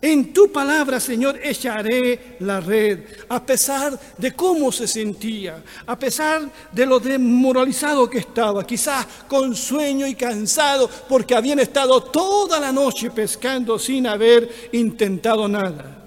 En 0.00 0.32
tu 0.32 0.52
palabra, 0.52 1.00
Señor, 1.00 1.40
echaré 1.42 2.36
la 2.40 2.60
red, 2.60 3.00
a 3.30 3.44
pesar 3.44 3.98
de 4.18 4.32
cómo 4.32 4.70
se 4.70 4.86
sentía, 4.86 5.62
a 5.86 5.98
pesar 5.98 6.50
de 6.70 6.84
lo 6.84 7.00
demoralizado 7.00 8.08
que 8.08 8.18
estaba, 8.18 8.66
quizás 8.66 9.06
con 9.26 9.56
sueño 9.56 10.06
y 10.06 10.14
cansado, 10.14 10.90
porque 11.08 11.34
habían 11.34 11.60
estado 11.60 12.02
toda 12.02 12.60
la 12.60 12.72
noche 12.72 13.10
pescando 13.10 13.78
sin 13.78 14.06
haber 14.06 14.68
intentado 14.72 15.48
nada. 15.48 16.04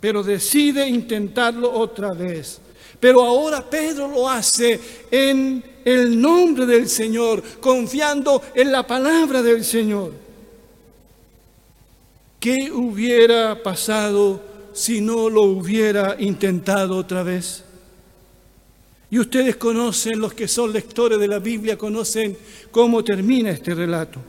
Pero 0.00 0.24
decide 0.24 0.88
intentarlo 0.88 1.72
otra 1.72 2.12
vez. 2.12 2.60
Pero 2.98 3.22
ahora 3.24 3.64
Pedro 3.64 4.08
lo 4.08 4.28
hace 4.28 4.80
en 5.08 5.62
el 5.84 6.20
nombre 6.20 6.66
del 6.66 6.88
Señor, 6.88 7.42
confiando 7.60 8.42
en 8.54 8.72
la 8.72 8.84
palabra 8.84 9.40
del 9.40 9.64
Señor. 9.64 10.27
¿Qué 12.40 12.70
hubiera 12.72 13.62
pasado 13.62 14.40
si 14.72 15.00
no 15.00 15.28
lo 15.28 15.42
hubiera 15.42 16.16
intentado 16.20 16.96
otra 16.96 17.22
vez? 17.22 17.64
Y 19.10 19.18
ustedes 19.18 19.56
conocen, 19.56 20.20
los 20.20 20.34
que 20.34 20.46
son 20.46 20.72
lectores 20.72 21.18
de 21.18 21.26
la 21.26 21.38
Biblia, 21.38 21.76
conocen 21.76 22.36
cómo 22.70 23.02
termina 23.02 23.50
este 23.50 23.74
relato. 23.74 24.20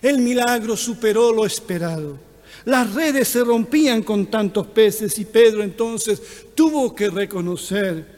El 0.00 0.20
milagro 0.20 0.76
superó 0.76 1.32
lo 1.32 1.44
esperado. 1.44 2.18
Las 2.64 2.94
redes 2.94 3.28
se 3.28 3.44
rompían 3.44 4.02
con 4.02 4.26
tantos 4.26 4.66
peces 4.68 5.18
y 5.18 5.24
Pedro 5.24 5.62
entonces 5.62 6.20
tuvo 6.54 6.94
que 6.94 7.10
reconocer 7.10 8.16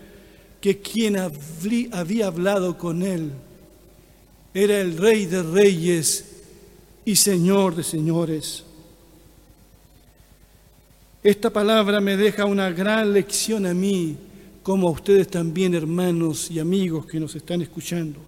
que 0.60 0.80
quien 0.80 1.16
había 1.16 2.26
hablado 2.26 2.76
con 2.76 3.02
él 3.02 3.30
era 4.54 4.80
el 4.80 4.96
rey 4.96 5.26
de 5.26 5.42
reyes 5.42 6.24
y 7.04 7.16
señor 7.16 7.74
de 7.74 7.82
señores. 7.82 8.64
Esta 11.22 11.50
palabra 11.50 12.00
me 12.00 12.16
deja 12.16 12.44
una 12.44 12.70
gran 12.70 13.12
lección 13.12 13.66
a 13.66 13.74
mí, 13.74 14.16
como 14.62 14.86
a 14.86 14.92
ustedes 14.92 15.28
también, 15.28 15.74
hermanos 15.74 16.48
y 16.48 16.60
amigos 16.60 17.06
que 17.06 17.18
nos 17.18 17.34
están 17.34 17.60
escuchando. 17.60 18.20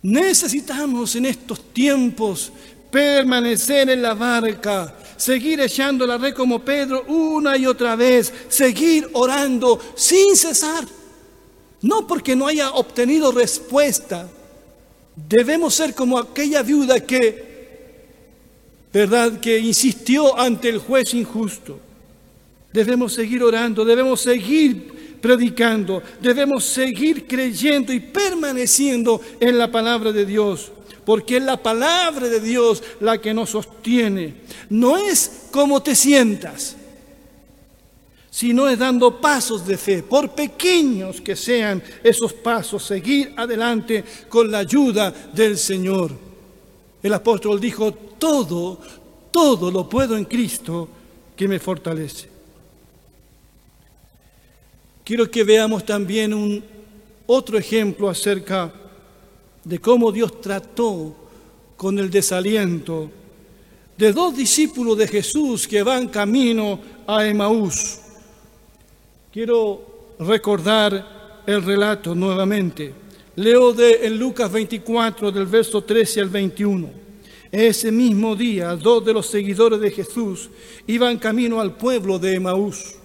Necesitamos 0.00 1.14
en 1.14 1.26
estos 1.26 1.72
tiempos 1.74 2.50
permanecer 2.90 3.90
en 3.90 4.00
la 4.00 4.14
barca, 4.14 4.94
seguir 5.18 5.60
echando 5.60 6.06
la 6.06 6.16
red 6.16 6.32
como 6.32 6.64
Pedro 6.64 7.04
una 7.04 7.54
y 7.58 7.66
otra 7.66 7.96
vez, 7.96 8.32
seguir 8.48 9.10
orando 9.12 9.78
sin 9.94 10.34
cesar. 10.34 10.86
No 11.82 12.06
porque 12.06 12.34
no 12.34 12.46
haya 12.46 12.70
obtenido 12.70 13.30
respuesta, 13.30 14.26
debemos 15.14 15.74
ser 15.74 15.94
como 15.94 16.18
aquella 16.18 16.62
viuda 16.62 16.98
que 17.00 17.51
¿verdad? 18.92 19.40
Que 19.40 19.58
insistió 19.58 20.38
ante 20.38 20.68
el 20.68 20.78
juez 20.78 21.14
injusto. 21.14 21.80
Debemos 22.72 23.12
seguir 23.12 23.42
orando, 23.42 23.84
debemos 23.84 24.20
seguir 24.20 25.18
predicando, 25.20 26.02
debemos 26.20 26.64
seguir 26.64 27.26
creyendo 27.26 27.92
y 27.92 28.00
permaneciendo 28.00 29.20
en 29.40 29.58
la 29.58 29.70
palabra 29.70 30.12
de 30.12 30.26
Dios. 30.26 30.72
Porque 31.04 31.38
es 31.38 31.42
la 31.42 31.56
palabra 31.56 32.28
de 32.28 32.40
Dios 32.40 32.82
la 33.00 33.18
que 33.18 33.34
nos 33.34 33.50
sostiene. 33.50 34.34
No 34.68 34.96
es 34.96 35.46
como 35.50 35.82
te 35.82 35.94
sientas, 35.94 36.76
sino 38.30 38.68
es 38.68 38.78
dando 38.78 39.20
pasos 39.20 39.66
de 39.66 39.76
fe, 39.76 40.02
por 40.02 40.30
pequeños 40.30 41.20
que 41.20 41.36
sean 41.36 41.82
esos 42.02 42.32
pasos, 42.32 42.84
seguir 42.84 43.34
adelante 43.36 44.04
con 44.28 44.50
la 44.50 44.58
ayuda 44.58 45.12
del 45.34 45.58
Señor. 45.58 46.31
El 47.02 47.14
apóstol 47.14 47.60
dijo, 47.60 47.92
todo, 47.92 48.78
todo 49.30 49.70
lo 49.70 49.88
puedo 49.88 50.16
en 50.16 50.24
Cristo 50.24 50.88
que 51.36 51.48
me 51.48 51.58
fortalece. 51.58 52.28
Quiero 55.04 55.28
que 55.30 55.42
veamos 55.42 55.84
también 55.84 56.32
un 56.32 56.62
otro 57.26 57.58
ejemplo 57.58 58.08
acerca 58.08 58.72
de 59.64 59.80
cómo 59.80 60.12
Dios 60.12 60.40
trató 60.40 61.14
con 61.76 61.98
el 61.98 62.10
desaliento 62.10 63.10
de 63.96 64.12
dos 64.12 64.36
discípulos 64.36 64.96
de 64.98 65.08
Jesús 65.08 65.66
que 65.66 65.82
van 65.82 66.08
camino 66.08 66.78
a 67.06 67.26
Emaús. 67.26 67.98
Quiero 69.32 70.14
recordar 70.18 71.42
el 71.46 71.62
relato 71.62 72.14
nuevamente. 72.14 73.01
Leo 73.34 73.72
de 73.72 74.06
en 74.06 74.18
Lucas 74.18 74.52
24 74.52 75.32
del 75.32 75.46
verso 75.46 75.82
13 75.82 76.20
al 76.20 76.28
21. 76.28 76.90
Ese 77.50 77.90
mismo 77.90 78.36
día, 78.36 78.76
dos 78.76 79.02
de 79.06 79.14
los 79.14 79.26
seguidores 79.26 79.80
de 79.80 79.90
Jesús 79.90 80.50
iban 80.86 81.18
camino 81.18 81.58
al 81.58 81.74
pueblo 81.76 82.18
de 82.18 82.34
Emaús. 82.34 82.96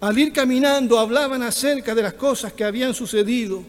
Al 0.00 0.18
ir 0.18 0.32
caminando 0.32 0.98
hablaban 0.98 1.42
acerca 1.42 1.94
de 1.94 2.02
las 2.02 2.14
cosas 2.14 2.54
que 2.54 2.64
habían 2.64 2.94
sucedido. 2.94 3.62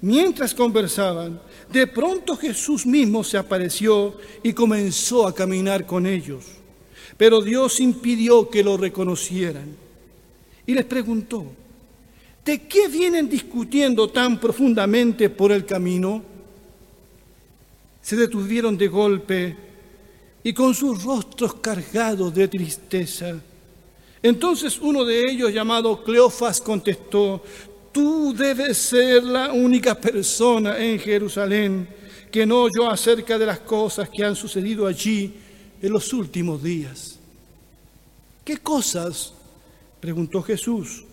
Mientras 0.00 0.52
conversaban, 0.52 1.40
de 1.72 1.86
pronto 1.86 2.36
Jesús 2.36 2.84
mismo 2.84 3.22
se 3.22 3.38
apareció 3.38 4.16
y 4.42 4.52
comenzó 4.52 5.28
a 5.28 5.34
caminar 5.34 5.86
con 5.86 6.06
ellos. 6.06 6.44
Pero 7.16 7.40
Dios 7.40 7.78
impidió 7.78 8.50
que 8.50 8.64
lo 8.64 8.76
reconocieran. 8.76 9.76
Y 10.66 10.74
les 10.74 10.84
preguntó, 10.84 11.46
¿de 12.46 12.62
qué 12.62 12.88
vienen 12.88 13.28
discutiendo 13.28 14.08
tan 14.08 14.40
profundamente 14.40 15.28
por 15.28 15.52
el 15.52 15.66
camino? 15.66 16.22
se 18.06 18.14
detuvieron 18.14 18.78
de 18.78 18.86
golpe 18.86 19.56
y 20.44 20.52
con 20.52 20.72
sus 20.76 21.02
rostros 21.02 21.54
cargados 21.54 22.32
de 22.32 22.46
tristeza. 22.46 23.34
Entonces 24.22 24.78
uno 24.80 25.04
de 25.04 25.28
ellos, 25.28 25.52
llamado 25.52 26.04
Cleofas, 26.04 26.60
contestó, 26.60 27.42
tú 27.90 28.32
debes 28.32 28.78
ser 28.78 29.24
la 29.24 29.52
única 29.52 30.00
persona 30.00 30.78
en 30.78 31.00
Jerusalén 31.00 31.88
que 32.30 32.46
no 32.46 32.62
oyó 32.62 32.88
acerca 32.88 33.36
de 33.36 33.46
las 33.46 33.58
cosas 33.58 34.08
que 34.08 34.24
han 34.24 34.36
sucedido 34.36 34.86
allí 34.86 35.34
en 35.82 35.92
los 35.92 36.12
últimos 36.12 36.62
días. 36.62 37.18
¿Qué 38.44 38.58
cosas? 38.58 39.32
preguntó 39.98 40.42
Jesús. 40.42 41.05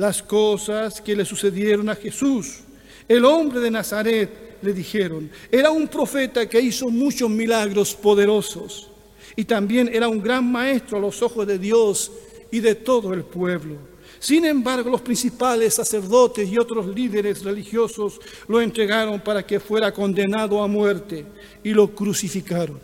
Las 0.00 0.22
cosas 0.22 0.98
que 1.02 1.14
le 1.14 1.26
sucedieron 1.26 1.90
a 1.90 1.94
Jesús, 1.94 2.60
el 3.06 3.22
hombre 3.22 3.60
de 3.60 3.70
Nazaret 3.70 4.56
le 4.62 4.72
dijeron. 4.72 5.30
Era 5.52 5.70
un 5.70 5.88
profeta 5.88 6.48
que 6.48 6.58
hizo 6.58 6.88
muchos 6.88 7.28
milagros 7.28 7.94
poderosos 7.94 8.88
y 9.36 9.44
también 9.44 9.90
era 9.92 10.08
un 10.08 10.22
gran 10.22 10.50
maestro 10.50 10.96
a 10.96 11.02
los 11.02 11.20
ojos 11.20 11.46
de 11.46 11.58
Dios 11.58 12.10
y 12.50 12.60
de 12.60 12.76
todo 12.76 13.12
el 13.12 13.24
pueblo. 13.24 13.76
Sin 14.18 14.46
embargo, 14.46 14.88
los 14.88 15.02
principales 15.02 15.74
sacerdotes 15.74 16.48
y 16.48 16.56
otros 16.56 16.86
líderes 16.86 17.44
religiosos 17.44 18.20
lo 18.48 18.58
entregaron 18.62 19.20
para 19.20 19.44
que 19.44 19.60
fuera 19.60 19.92
condenado 19.92 20.62
a 20.62 20.66
muerte 20.66 21.26
y 21.62 21.74
lo 21.74 21.94
crucificaron. 21.94 22.80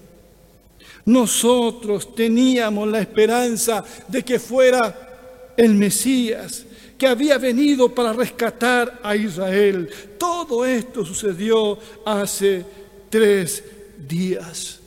Nosotros 1.07 2.15
teníamos 2.15 2.87
la 2.89 3.01
esperanza 3.01 3.83
de 4.07 4.23
que 4.23 4.39
fuera 4.39 5.55
el 5.57 5.73
Mesías, 5.73 6.66
que 6.99 7.07
había 7.07 7.39
venido 7.39 7.95
para 7.95 8.13
rescatar 8.13 9.01
a 9.03 9.15
Israel. 9.15 9.89
Todo 10.19 10.65
esto 10.65 11.05
sucedió 11.05 11.79
hace 12.05 12.65
tres 13.11 13.63
días. 14.09 14.81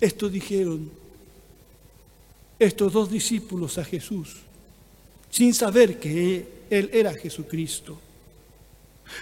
Esto 0.00 0.28
dijeron 0.28 0.90
estos 2.58 2.92
dos 2.92 3.10
discípulos 3.10 3.78
a 3.78 3.84
Jesús, 3.84 4.36
sin 5.30 5.54
saber 5.54 5.98
que 5.98 6.64
Él 6.70 6.90
era 6.92 7.12
Jesucristo. 7.14 7.98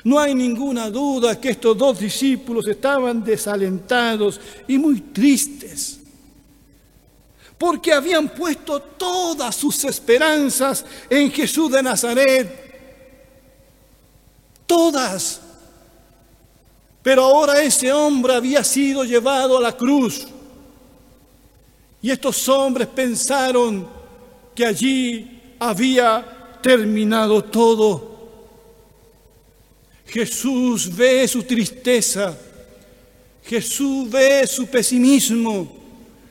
No 0.05 0.19
hay 0.19 0.35
ninguna 0.35 0.91
duda 0.91 1.41
que 1.41 1.51
estos 1.51 1.77
dos 1.77 1.99
discípulos 1.99 2.67
estaban 2.69 3.25
desalentados 3.25 4.41
y 4.69 4.79
muy 4.79 5.01
tristes 5.01 6.00
porque 7.61 7.93
habían 7.93 8.31
puesto 8.31 8.81
todas 8.81 9.55
sus 9.55 9.85
esperanzas 9.85 10.83
en 11.11 11.31
Jesús 11.31 11.71
de 11.71 11.83
Nazaret. 11.83 12.49
Todas. 14.65 15.43
Pero 17.03 17.23
ahora 17.23 17.63
ese 17.63 17.93
hombre 17.93 18.35
había 18.35 18.65
sido 18.65 19.05
llevado 19.05 19.59
a 19.59 19.61
la 19.61 19.77
cruz. 19.77 20.27
Y 22.01 22.11
estos 22.11 22.49
hombres 22.49 22.89
pensaron 22.89 23.87
que 24.55 24.65
allí 24.65 25.55
había 25.59 26.57
terminado 26.63 27.45
todo. 27.45 28.31
Jesús 30.07 30.97
ve 30.97 31.29
su 31.29 31.43
tristeza. 31.43 32.35
Jesús 33.45 34.09
ve 34.09 34.47
su 34.47 34.67
pesimismo. 34.67 35.80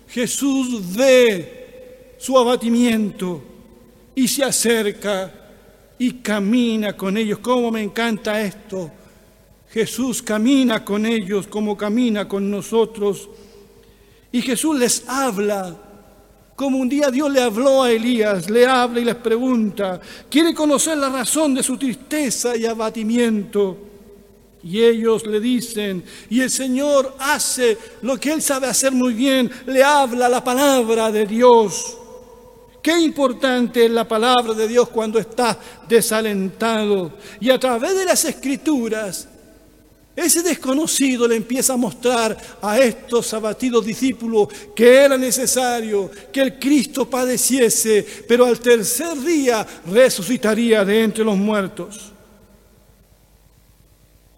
Jesús 0.09 0.95
ve 0.95 2.15
su 2.17 2.37
abatimiento 2.37 3.41
y 4.15 4.27
se 4.27 4.43
acerca 4.43 5.31
y 5.97 6.13
camina 6.13 6.95
con 6.97 7.17
ellos. 7.17 7.39
¿Cómo 7.39 7.71
me 7.71 7.81
encanta 7.81 8.41
esto? 8.41 8.91
Jesús 9.71 10.21
camina 10.21 10.83
con 10.83 11.05
ellos 11.05 11.45
como 11.45 11.77
camina 11.77 12.27
con 12.27 12.49
nosotros 12.49 13.29
Y 14.31 14.41
Jesús 14.41 14.79
les 14.79 15.07
habla 15.07 15.75
como 16.55 16.77
un 16.77 16.89
día 16.89 17.09
Dios 17.09 17.31
le 17.31 17.41
habló 17.41 17.83
a 17.83 17.91
Elías, 17.91 18.49
le 18.49 18.65
habla 18.65 18.99
y 18.99 19.05
les 19.05 19.15
pregunta, 19.15 20.01
quiere 20.29 20.53
conocer 20.53 20.97
la 20.97 21.07
razón 21.07 21.53
de 21.53 21.63
su 21.63 21.77
tristeza 21.77 22.57
y 22.57 22.65
abatimiento. 22.65 23.88
Y 24.63 24.83
ellos 24.83 25.25
le 25.25 25.39
dicen, 25.39 26.03
y 26.29 26.41
el 26.41 26.49
Señor 26.49 27.15
hace 27.19 27.77
lo 28.01 28.19
que 28.19 28.33
Él 28.33 28.41
sabe 28.41 28.67
hacer 28.67 28.91
muy 28.91 29.13
bien, 29.13 29.49
le 29.65 29.83
habla 29.83 30.27
la 30.27 30.43
palabra 30.43 31.11
de 31.11 31.25
Dios. 31.25 31.97
Qué 32.81 32.99
importante 32.99 33.85
es 33.85 33.91
la 33.91 34.07
palabra 34.07 34.53
de 34.53 34.67
Dios 34.67 34.89
cuando 34.89 35.19
está 35.19 35.57
desalentado. 35.87 37.13
Y 37.39 37.49
a 37.49 37.59
través 37.59 37.95
de 37.95 38.05
las 38.05 38.23
escrituras 38.25 39.27
ese 40.19 40.43
desconocido 40.43 41.27
le 41.29 41.37
empieza 41.37 41.73
a 41.73 41.77
mostrar 41.77 42.37
a 42.61 42.77
estos 42.77 43.33
abatidos 43.33 43.85
discípulos 43.85 44.49
que 44.75 45.03
era 45.03 45.17
necesario 45.17 46.11
que 46.31 46.41
el 46.41 46.59
Cristo 46.59 47.09
padeciese, 47.09 48.05
pero 48.27 48.45
al 48.45 48.59
tercer 48.59 49.17
día 49.21 49.65
resucitaría 49.89 50.83
de 50.83 51.03
entre 51.03 51.23
los 51.23 51.37
muertos. 51.37 52.11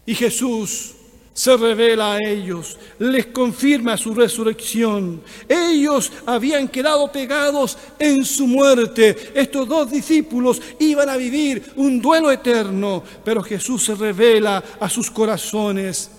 Y 0.06 0.16
Jesús 0.16 0.94
se 1.34 1.56
revela 1.56 2.14
a 2.14 2.20
ellos, 2.20 2.78
les 3.00 3.28
confirma 3.28 3.98
su 3.98 4.14
resurrección. 4.14 5.22
Ellos 5.48 6.12
habían 6.26 6.68
quedado 6.68 7.12
pegados 7.12 7.78
en 7.98 8.26
su 8.26 8.48
muerte. 8.48 9.32
Estos 9.34 9.68
dos 9.68 9.90
discípulos 9.90 10.62
iban 10.80 11.10
a 11.10 11.18
vivir 11.18 11.72
un 11.78 12.02
duelo 12.02 12.32
eterno, 12.32 13.04
pero 13.24 13.42
Jesús 13.42 13.84
se 13.84 13.96
revela 13.96 14.64
a 14.80 14.90
sus 14.90 15.10
corazones. 15.10 16.12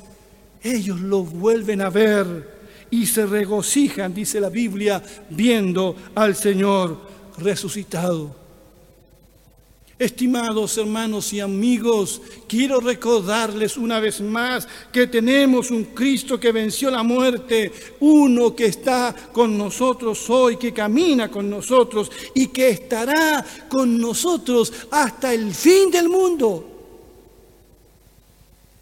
Ellos 0.62 1.00
lo 1.00 1.22
vuelven 1.24 1.82
a 1.82 1.90
ver 1.90 2.86
y 2.90 3.06
se 3.06 3.26
regocijan, 3.26 4.14
dice 4.14 4.40
la 4.40 4.48
Biblia, 4.48 5.02
viendo 5.30 5.96
al 6.14 6.36
Señor 6.36 6.98
resucitado. 7.38 8.41
Estimados 10.02 10.76
hermanos 10.78 11.32
y 11.32 11.38
amigos, 11.38 12.20
quiero 12.48 12.80
recordarles 12.80 13.76
una 13.76 14.00
vez 14.00 14.20
más 14.20 14.66
que 14.92 15.06
tenemos 15.06 15.70
un 15.70 15.84
Cristo 15.94 16.40
que 16.40 16.50
venció 16.50 16.90
la 16.90 17.04
muerte, 17.04 17.70
uno 18.00 18.52
que 18.52 18.64
está 18.64 19.14
con 19.32 19.56
nosotros 19.56 20.28
hoy, 20.28 20.56
que 20.56 20.72
camina 20.72 21.30
con 21.30 21.48
nosotros 21.48 22.10
y 22.34 22.48
que 22.48 22.70
estará 22.70 23.46
con 23.68 23.96
nosotros 23.96 24.72
hasta 24.90 25.32
el 25.32 25.54
fin 25.54 25.88
del 25.92 26.08
mundo. 26.08 26.71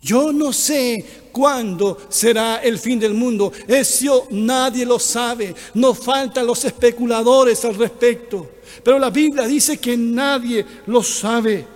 Yo 0.03 0.33
no 0.33 0.53
sé 0.53 1.05
cuándo 1.31 1.99
será 2.09 2.57
el 2.57 2.79
fin 2.79 2.99
del 2.99 3.13
mundo. 3.13 3.53
Eso 3.69 4.27
nadie 4.31 4.87
lo 4.87 4.99
sabe. 4.99 5.55
No 5.75 5.93
faltan 5.95 6.47
los 6.47 6.65
especuladores 6.65 7.65
al 7.65 7.75
respecto. 7.75 8.51
Pero 8.83 8.99
la 8.99 9.11
Biblia 9.11 9.47
dice 9.47 9.79
que 9.79 9.97
nadie 9.97 10.65
lo 10.87 11.03
sabe. 11.03 11.67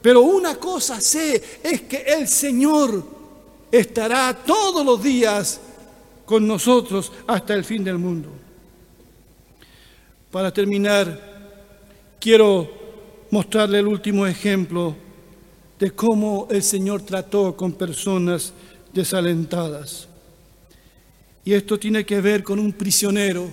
Pero 0.00 0.22
una 0.22 0.56
cosa 0.56 1.00
sé 1.00 1.42
es 1.62 1.82
que 1.82 1.98
el 1.98 2.26
Señor 2.26 3.04
estará 3.70 4.34
todos 4.34 4.84
los 4.84 5.02
días 5.02 5.60
con 6.24 6.46
nosotros 6.46 7.12
hasta 7.26 7.52
el 7.54 7.64
fin 7.64 7.84
del 7.84 7.98
mundo. 7.98 8.30
Para 10.30 10.52
terminar, 10.52 11.20
quiero 12.18 12.70
mostrarle 13.30 13.80
el 13.80 13.88
último 13.88 14.26
ejemplo 14.26 14.94
de 15.78 15.90
cómo 15.92 16.48
el 16.50 16.62
Señor 16.62 17.02
trató 17.02 17.56
con 17.56 17.72
personas 17.72 18.52
desalentadas. 18.92 20.08
Y 21.44 21.54
esto 21.54 21.78
tiene 21.78 22.04
que 22.04 22.20
ver 22.20 22.42
con 22.42 22.58
un 22.58 22.72
prisionero, 22.72 23.48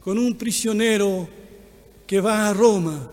con 0.00 0.18
un 0.18 0.34
prisionero 0.34 1.28
que 2.06 2.20
va 2.20 2.48
a 2.48 2.54
Roma. 2.54 3.10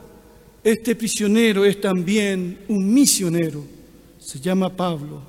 Este 0.63 0.95
prisionero 0.95 1.65
es 1.65 1.79
también 1.79 2.59
un 2.67 2.93
misionero, 2.93 3.63
se 4.19 4.39
llama 4.39 4.75
Pablo. 4.75 5.21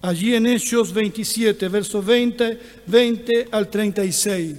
Allí 0.00 0.34
en 0.34 0.46
Hechos 0.46 0.92
27, 0.92 1.68
versos 1.68 2.04
20, 2.04 2.58
20 2.86 3.48
al 3.50 3.68
36. 3.68 4.56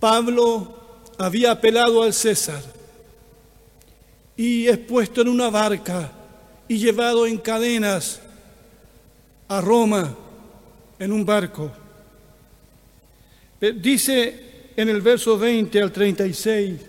Pablo 0.00 0.74
había 1.16 1.52
apelado 1.52 2.02
al 2.02 2.12
César 2.12 2.75
y 4.36 4.66
es 4.66 4.78
puesto 4.78 5.22
en 5.22 5.28
una 5.28 5.50
barca 5.50 6.12
y 6.68 6.78
llevado 6.78 7.26
en 7.26 7.38
cadenas 7.38 8.20
a 9.48 9.60
Roma 9.60 10.14
en 10.98 11.12
un 11.12 11.24
barco. 11.24 11.72
Dice 13.60 14.70
en 14.76 14.88
el 14.88 15.00
verso 15.00 15.38
20 15.38 15.80
al 15.80 15.92
36 15.92 16.80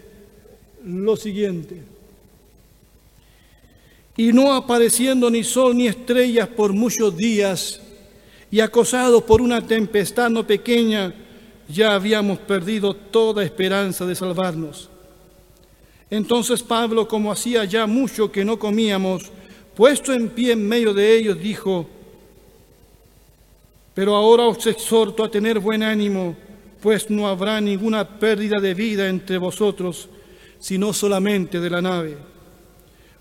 lo 0.84 1.16
siguiente. 1.16 1.82
Y 4.18 4.34
no 4.34 4.54
apareciendo 4.54 5.30
ni 5.30 5.44
sol 5.44 5.78
ni 5.78 5.88
estrellas 5.88 6.48
por 6.48 6.74
muchos 6.74 7.16
días, 7.16 7.82
y 8.50 8.62
acosados 8.62 9.24
por 9.24 9.42
una 9.42 9.66
tempestad 9.66 10.30
no 10.30 10.48
pequeña, 10.48 11.14
ya 11.68 11.94
habíamos 11.94 12.40
perdido 12.40 12.96
toda 12.96 13.44
esperanza 13.44 14.06
de 14.06 14.16
salvarnos. 14.16 14.90
Entonces 16.10 16.64
Pablo, 16.64 17.08
como 17.08 17.32
hacía 17.32 17.66
ya 17.66 17.86
mucho 17.86 18.32
que 18.32 18.46
no 18.46 18.58
comíamos, 18.58 19.32
puesto 19.76 20.14
en 20.14 20.30
pie 20.30 20.54
en 20.54 20.68
medio 20.68 20.94
de 20.94 21.18
ellos, 21.18 21.40
dijo, 21.40 21.88
pero 23.94 24.16
ahora 24.16 24.44
os 24.48 24.66
exhorto 24.68 25.24
a 25.24 25.32
tener 25.32 25.60
buen 25.60 25.84
ánimo, 25.84 26.36
pues 26.82 27.10
no 27.10 27.28
habrá 27.28 27.60
ninguna 27.60 28.08
pérdida 28.20 28.62
de 28.62 28.74
vida 28.74 29.10
entre 29.10 29.38
vosotros, 29.38 30.08
sino 30.60 30.94
solamente 30.94 31.60
de 31.60 31.70
la 31.70 31.82
nave. 31.82 32.18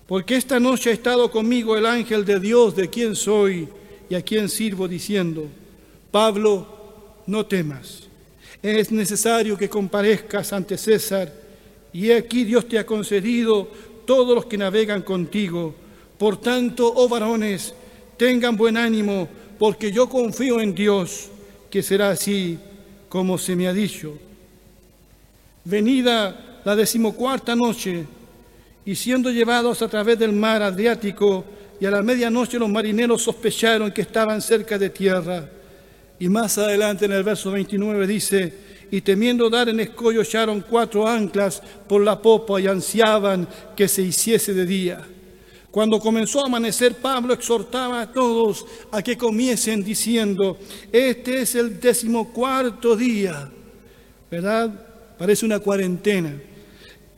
Porque 0.05 0.35
esta 0.35 0.59
noche 0.59 0.89
ha 0.89 0.93
estado 0.93 1.29
conmigo 1.29 1.75
el 1.75 1.85
ángel 1.85 2.23
de 2.23 2.39
Dios, 2.39 2.75
de 2.75 2.89
quien 2.89 3.15
soy 3.15 3.67
y 4.09 4.15
a 4.15 4.21
quien 4.21 4.47
sirvo, 4.47 4.87
diciendo, 4.87 5.47
Pablo, 6.11 6.65
no 7.25 7.45
temas, 7.45 8.07
es 8.61 8.91
necesario 8.91 9.57
que 9.57 9.69
comparezcas 9.69 10.53
ante 10.53 10.77
César, 10.77 11.46
y 11.93 12.11
aquí 12.11 12.43
Dios 12.43 12.67
te 12.67 12.79
ha 12.79 12.85
concedido 12.85 13.67
todos 14.05 14.35
los 14.35 14.45
que 14.45 14.57
navegan 14.57 15.01
contigo. 15.01 15.73
Por 16.17 16.39
tanto, 16.41 16.91
oh 16.95 17.07
varones, 17.07 17.73
tengan 18.17 18.55
buen 18.55 18.77
ánimo, 18.77 19.27
porque 19.59 19.91
yo 19.91 20.09
confío 20.09 20.59
en 20.59 20.73
Dios, 20.73 21.29
que 21.69 21.83
será 21.83 22.09
así 22.09 22.57
como 23.09 23.37
se 23.37 23.55
me 23.55 23.67
ha 23.67 23.73
dicho. 23.73 24.17
Venida 25.63 26.61
la 26.63 26.75
decimocuarta 26.75 27.55
noche, 27.55 28.05
y 28.85 28.95
siendo 28.95 29.29
llevados 29.29 29.81
a 29.81 29.87
través 29.87 30.17
del 30.17 30.31
mar 30.31 30.61
Adriático, 30.61 31.43
y 31.79 31.85
a 31.85 31.91
la 31.91 32.01
medianoche 32.01 32.57
los 32.57 32.69
marineros 32.69 33.21
sospecharon 33.21 33.91
que 33.91 34.01
estaban 34.01 34.41
cerca 34.41 34.77
de 34.77 34.89
tierra. 34.89 35.47
Y 36.19 36.29
más 36.29 36.57
adelante 36.57 37.05
en 37.05 37.11
el 37.11 37.23
verso 37.23 37.51
29 37.51 38.07
dice, 38.07 38.53
y 38.91 39.01
temiendo 39.01 39.49
dar 39.49 39.69
en 39.69 39.79
escollo 39.79 40.21
echaron 40.21 40.63
cuatro 40.67 41.07
anclas 41.07 41.61
por 41.87 42.03
la 42.03 42.21
popa 42.21 42.59
y 42.59 42.67
ansiaban 42.67 43.47
que 43.75 43.87
se 43.87 44.01
hiciese 44.01 44.53
de 44.53 44.65
día. 44.65 45.05
Cuando 45.71 45.99
comenzó 45.99 46.41
a 46.41 46.45
amanecer, 46.45 46.95
Pablo 46.95 47.33
exhortaba 47.33 48.01
a 48.01 48.11
todos 48.11 48.65
a 48.91 49.01
que 49.01 49.17
comiesen 49.17 49.83
diciendo, 49.83 50.57
este 50.91 51.41
es 51.41 51.55
el 51.55 51.79
decimocuarto 51.79 52.95
día, 52.95 53.49
¿verdad? 54.31 54.71
Parece 55.17 55.45
una 55.45 55.59
cuarentena. 55.59 56.33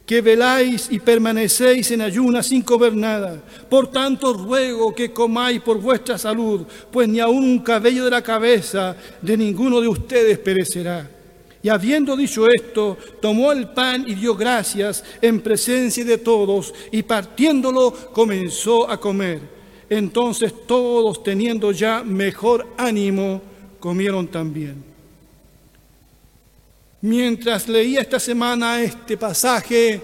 Que 0.05 0.21
veláis 0.21 0.87
y 0.89 0.99
permanecéis 0.99 1.91
en 1.91 2.01
ayuna 2.01 2.41
sin 2.41 2.63
comer 2.63 2.95
nada. 2.95 3.41
Por 3.69 3.91
tanto, 3.91 4.33
ruego 4.33 4.95
que 4.95 5.13
comáis 5.13 5.61
por 5.61 5.79
vuestra 5.79 6.17
salud, 6.17 6.65
pues 6.91 7.07
ni 7.07 7.19
aun 7.19 7.43
un 7.43 7.59
cabello 7.59 8.05
de 8.05 8.09
la 8.09 8.23
cabeza 8.23 8.97
de 9.21 9.37
ninguno 9.37 9.79
de 9.79 9.87
ustedes 9.87 10.39
perecerá. 10.39 11.18
Y 11.61 11.69
habiendo 11.69 12.15
dicho 12.15 12.47
esto, 12.47 12.97
tomó 13.21 13.51
el 13.51 13.69
pan 13.69 14.05
y 14.07 14.15
dio 14.15 14.35
gracias 14.35 15.03
en 15.21 15.41
presencia 15.41 16.05
de 16.05 16.17
todos, 16.17 16.73
y 16.91 17.03
partiéndolo 17.03 17.91
comenzó 18.13 18.89
a 18.89 18.99
comer. 18.99 19.41
Entonces 19.89 20.53
todos, 20.65 21.21
teniendo 21.21 21.71
ya 21.71 22.03
mejor 22.03 22.67
ánimo, 22.77 23.41
comieron 23.79 24.27
también. 24.27 24.83
Mientras 27.01 27.67
leía 27.67 28.01
esta 28.01 28.19
semana 28.19 28.81
este 28.81 29.17
pasaje, 29.17 30.01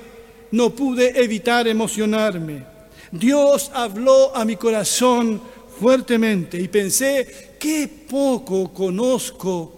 no 0.51 0.69
pude 0.69 1.21
evitar 1.21 1.67
emocionarme. 1.67 2.65
Dios 3.11 3.71
habló 3.73 4.35
a 4.35 4.43
mi 4.43 4.55
corazón 4.55 5.41
fuertemente 5.79 6.59
y 6.59 6.67
pensé, 6.67 7.55
qué 7.59 7.87
poco 8.09 8.73
conozco 8.73 9.75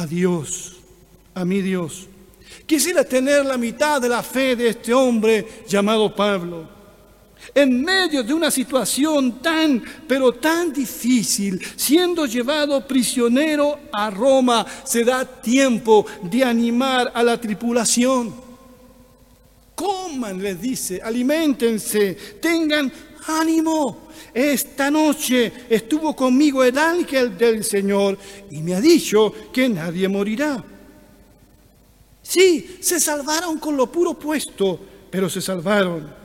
a 0.00 0.06
Dios, 0.06 0.76
a 1.34 1.44
mi 1.44 1.60
Dios. 1.60 2.08
Quisiera 2.64 3.04
tener 3.04 3.44
la 3.44 3.58
mitad 3.58 4.00
de 4.00 4.08
la 4.08 4.22
fe 4.22 4.56
de 4.56 4.68
este 4.68 4.94
hombre 4.94 5.46
llamado 5.68 6.14
Pablo. 6.14 6.80
en 7.54 7.82
medio 7.82 8.22
de 8.22 8.34
una 8.34 8.50
situación 8.50 9.40
tan, 9.40 9.82
pero 10.06 10.32
tan 10.32 10.72
difícil, 10.72 11.60
siendo 11.74 12.26
llevado 12.26 12.86
prisionero 12.86 13.78
a 13.92 14.10
Roma, 14.10 14.64
se 14.84 15.04
da 15.04 15.24
tiempo 15.24 16.06
de 16.22 16.44
animar 16.44 17.10
a 17.14 17.22
la 17.22 17.40
tripulación. 17.40 18.34
Coman, 19.74 20.42
les 20.42 20.60
dice, 20.60 21.00
alimentense, 21.02 22.14
tengan 22.40 22.92
ánimo. 23.38 24.08
Esta 24.34 24.90
noche 24.90 25.52
estuvo 25.68 26.14
conmigo 26.14 26.62
el 26.64 26.76
ángel 26.76 27.36
del 27.36 27.64
Señor 27.64 28.18
y 28.50 28.58
me 28.58 28.74
ha 28.74 28.80
dicho 28.80 29.32
que 29.52 29.68
nadie 29.68 30.08
morirá. 30.08 30.62
Sí, 32.22 32.78
se 32.80 33.00
salvaron 33.00 33.58
con 33.58 33.76
lo 33.76 33.90
puro 33.90 34.14
puesto, 34.14 34.78
pero 35.10 35.28
se 35.28 35.40
salvaron 35.40 36.20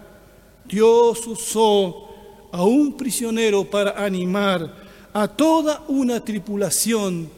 Dios 0.68 1.28
usó 1.28 2.10
a 2.52 2.64
un 2.64 2.98
prisionero 2.98 3.64
para 3.66 4.04
animar 4.04 4.74
a 5.14 5.28
toda 5.28 5.84
una 5.88 6.20
tripulación 6.24 7.30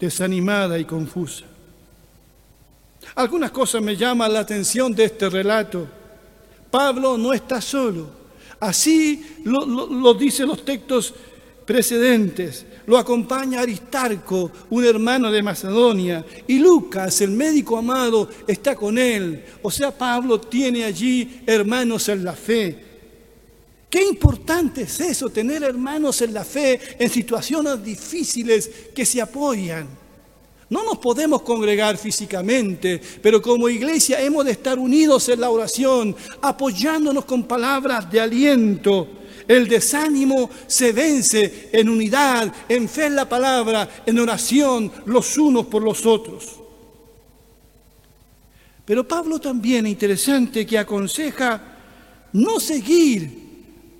desanimada 0.00 0.78
y 0.78 0.84
confusa. 0.84 1.44
Algunas 3.14 3.50
cosas 3.50 3.82
me 3.82 3.96
llaman 3.96 4.32
la 4.32 4.40
atención 4.40 4.94
de 4.94 5.04
este 5.04 5.28
relato. 5.28 5.86
Pablo 6.70 7.16
no 7.18 7.32
está 7.32 7.60
solo. 7.60 8.17
Así 8.60 9.24
lo, 9.44 9.66
lo 9.66 10.14
dicen 10.14 10.48
los 10.48 10.64
textos 10.64 11.14
precedentes. 11.68 12.64
Lo 12.86 12.96
acompaña 12.96 13.60
Aristarco, 13.60 14.50
un 14.70 14.84
hermano 14.86 15.30
de 15.30 15.42
Macedonia, 15.42 16.24
y 16.46 16.58
Lucas, 16.58 17.20
el 17.20 17.32
médico 17.32 17.76
amado, 17.76 18.30
está 18.46 18.74
con 18.74 18.96
él. 18.96 19.44
O 19.60 19.70
sea, 19.70 19.90
Pablo 19.90 20.40
tiene 20.40 20.84
allí 20.84 21.42
hermanos 21.46 22.08
en 22.08 22.24
la 22.24 22.32
fe. 22.32 22.88
Qué 23.90 24.02
importante 24.02 24.82
es 24.82 25.00
eso, 25.00 25.28
tener 25.28 25.62
hermanos 25.62 26.22
en 26.22 26.32
la 26.32 26.44
fe 26.44 26.80
en 26.98 27.10
situaciones 27.10 27.84
difíciles 27.84 28.70
que 28.94 29.04
se 29.04 29.20
apoyan. 29.20 29.86
No 30.70 30.84
nos 30.84 30.98
podemos 30.98 31.42
congregar 31.42 31.96
físicamente, 31.96 33.00
pero 33.22 33.40
como 33.40 33.68
iglesia 33.68 34.20
hemos 34.20 34.44
de 34.44 34.52
estar 34.52 34.78
unidos 34.78 35.28
en 35.28 35.40
la 35.40 35.50
oración, 35.50 36.14
apoyándonos 36.42 37.24
con 37.24 37.44
palabras 37.44 38.10
de 38.10 38.20
aliento 38.20 39.08
el 39.48 39.66
desánimo 39.66 40.50
se 40.66 40.92
vence 40.92 41.70
en 41.72 41.88
unidad, 41.88 42.52
en 42.68 42.86
fe 42.86 43.06
en 43.06 43.16
la 43.16 43.26
palabra, 43.26 43.88
en 44.04 44.18
oración 44.18 44.92
los 45.06 45.38
unos 45.38 45.66
por 45.66 45.82
los 45.82 46.04
otros. 46.04 46.60
Pero 48.84 49.08
Pablo 49.08 49.40
también 49.40 49.86
es 49.86 49.92
interesante 49.92 50.66
que 50.66 50.78
aconseja 50.78 51.62
no 52.34 52.60
seguir 52.60 53.48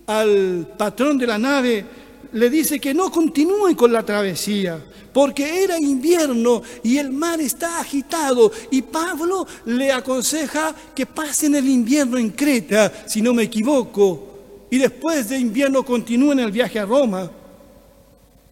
al 0.06 0.74
patrón 0.76 1.16
de 1.16 1.26
la 1.26 1.38
nave, 1.38 1.84
le 2.32 2.50
dice 2.50 2.78
que 2.78 2.94
no 2.94 3.10
continúe 3.10 3.74
con 3.76 3.92
la 3.92 4.04
travesía, 4.04 4.82
porque 5.12 5.64
era 5.64 5.78
invierno 5.78 6.62
y 6.82 6.98
el 6.98 7.10
mar 7.10 7.40
está 7.40 7.80
agitado. 7.80 8.52
Y 8.70 8.82
Pablo 8.82 9.46
le 9.66 9.90
aconseja 9.92 10.74
que 10.94 11.06
pasen 11.06 11.54
el 11.54 11.68
invierno 11.68 12.18
en 12.18 12.30
Creta, 12.30 12.92
si 13.06 13.22
no 13.22 13.32
me 13.32 13.44
equivoco, 13.44 14.66
y 14.70 14.78
después 14.78 15.28
de 15.28 15.38
invierno 15.38 15.82
continúen 15.82 16.40
el 16.40 16.52
viaje 16.52 16.78
a 16.78 16.84
Roma. 16.84 17.30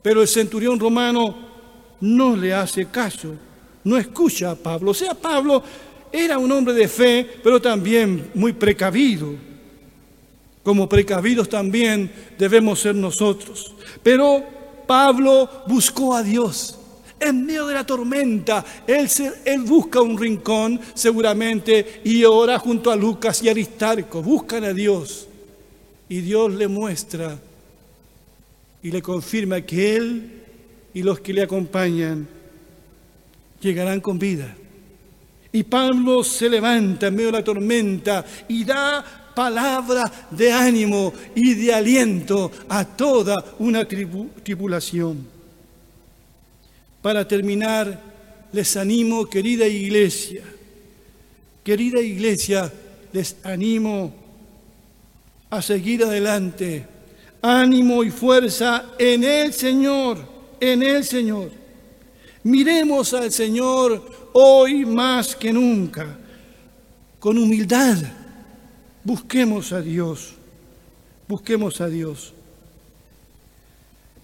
Pero 0.03 0.23
el 0.23 0.29
centurión 0.29 0.79
romano 0.79 1.37
no 2.01 2.37
le 2.37 2.55
hace 2.55 2.87
caso, 2.87 3.35
no 3.85 3.97
escucha 3.97 4.53
a 4.53 4.57
Pablo. 4.57 4.93
O 4.93 4.95
sea, 4.95 5.15
Pablo 5.15 5.63
era 6.13 6.39
un 6.39 6.51
hombre 6.51 6.73
de 6.73 6.89
fe, 6.89 7.29
pero 7.43 7.61
también 7.61 8.31
muy 8.35 8.53
precavido. 8.53 9.35
Como 10.67 10.89
precavidos 10.89 11.49
también 11.49 12.11
debemos 12.37 12.81
ser 12.81 12.97
nosotros. 12.97 13.73
Pero 14.03 14.43
Pablo 14.85 15.49
buscó 15.69 16.13
a 16.13 16.25
Dios. 16.25 16.77
En 17.21 17.47
medio 17.47 17.69
de 17.69 17.75
la 17.75 17.87
tormenta, 17.87 18.65
él, 18.85 19.09
busca 19.61 20.01
un 20.01 20.19
rincón 20.19 20.81
seguramente 20.93 22.01
y 22.03 22.25
ora 22.25 22.59
junto 22.59 22.91
a 22.91 22.97
Lucas 22.97 23.45
y 23.45 23.49
Aristarco. 23.49 24.21
Buscan 24.21 24.65
a 24.65 24.73
Dios. 24.73 25.29
Y 26.09 26.21
Dios 26.23 26.53
le 26.53 26.67
muestra 26.67 27.39
y 28.83 28.91
le 28.91 29.01
confirma 29.01 29.61
que 29.61 29.97
Él 29.97 30.43
y 30.93 31.05
los 31.05 31.21
que 31.21 31.33
le 31.33 31.43
acompañan 31.43 32.27
llegarán 33.61 34.01
con 34.01 34.19
vida. 34.19 34.53
Y 35.53 35.63
Pablo 35.63 36.25
se 36.25 36.51
levanta 36.51 37.07
en 37.07 37.15
medio 37.15 37.27
de 37.27 37.39
la 37.39 37.45
tormenta 37.45 38.25
y 38.49 38.65
da 38.65 39.23
palabra 39.37 40.11
de 40.31 40.51
ánimo 40.51 41.13
y 41.35 41.53
de 41.53 41.75
aliento 41.75 42.51
a 42.71 42.87
toda 42.87 43.37
una 43.59 43.87
tribulación. 43.87 45.27
Para 47.03 47.29
terminar, 47.29 48.01
les 48.51 48.75
animo, 48.79 49.27
querida 49.27 49.69
iglesia, 49.69 50.43
querida 51.63 52.01
iglesia, 52.01 52.73
les 53.13 53.37
animo 53.43 54.15
a 55.51 55.61
seguir 55.61 56.05
adelante. 56.05 56.87
Ánimo 57.43 58.03
y 58.03 58.11
fuerza 58.11 58.87
en 58.99 59.23
el 59.23 59.53
Señor, 59.53 60.17
en 60.59 60.83
el 60.83 61.05
Señor. 61.05 61.51
Miremos 62.43 63.13
al 63.13 63.31
Señor 63.31 64.31
hoy 64.33 64.87
más 64.87 65.37
que 65.37 65.53
nunca, 65.53 66.17
con 67.19 67.37
humildad. 67.37 67.99
Busquemos 69.07 69.73
a 69.73 69.81
Dios, 69.81 70.33
busquemos 71.29 71.81
a 71.81 71.87
Dios. 71.87 72.33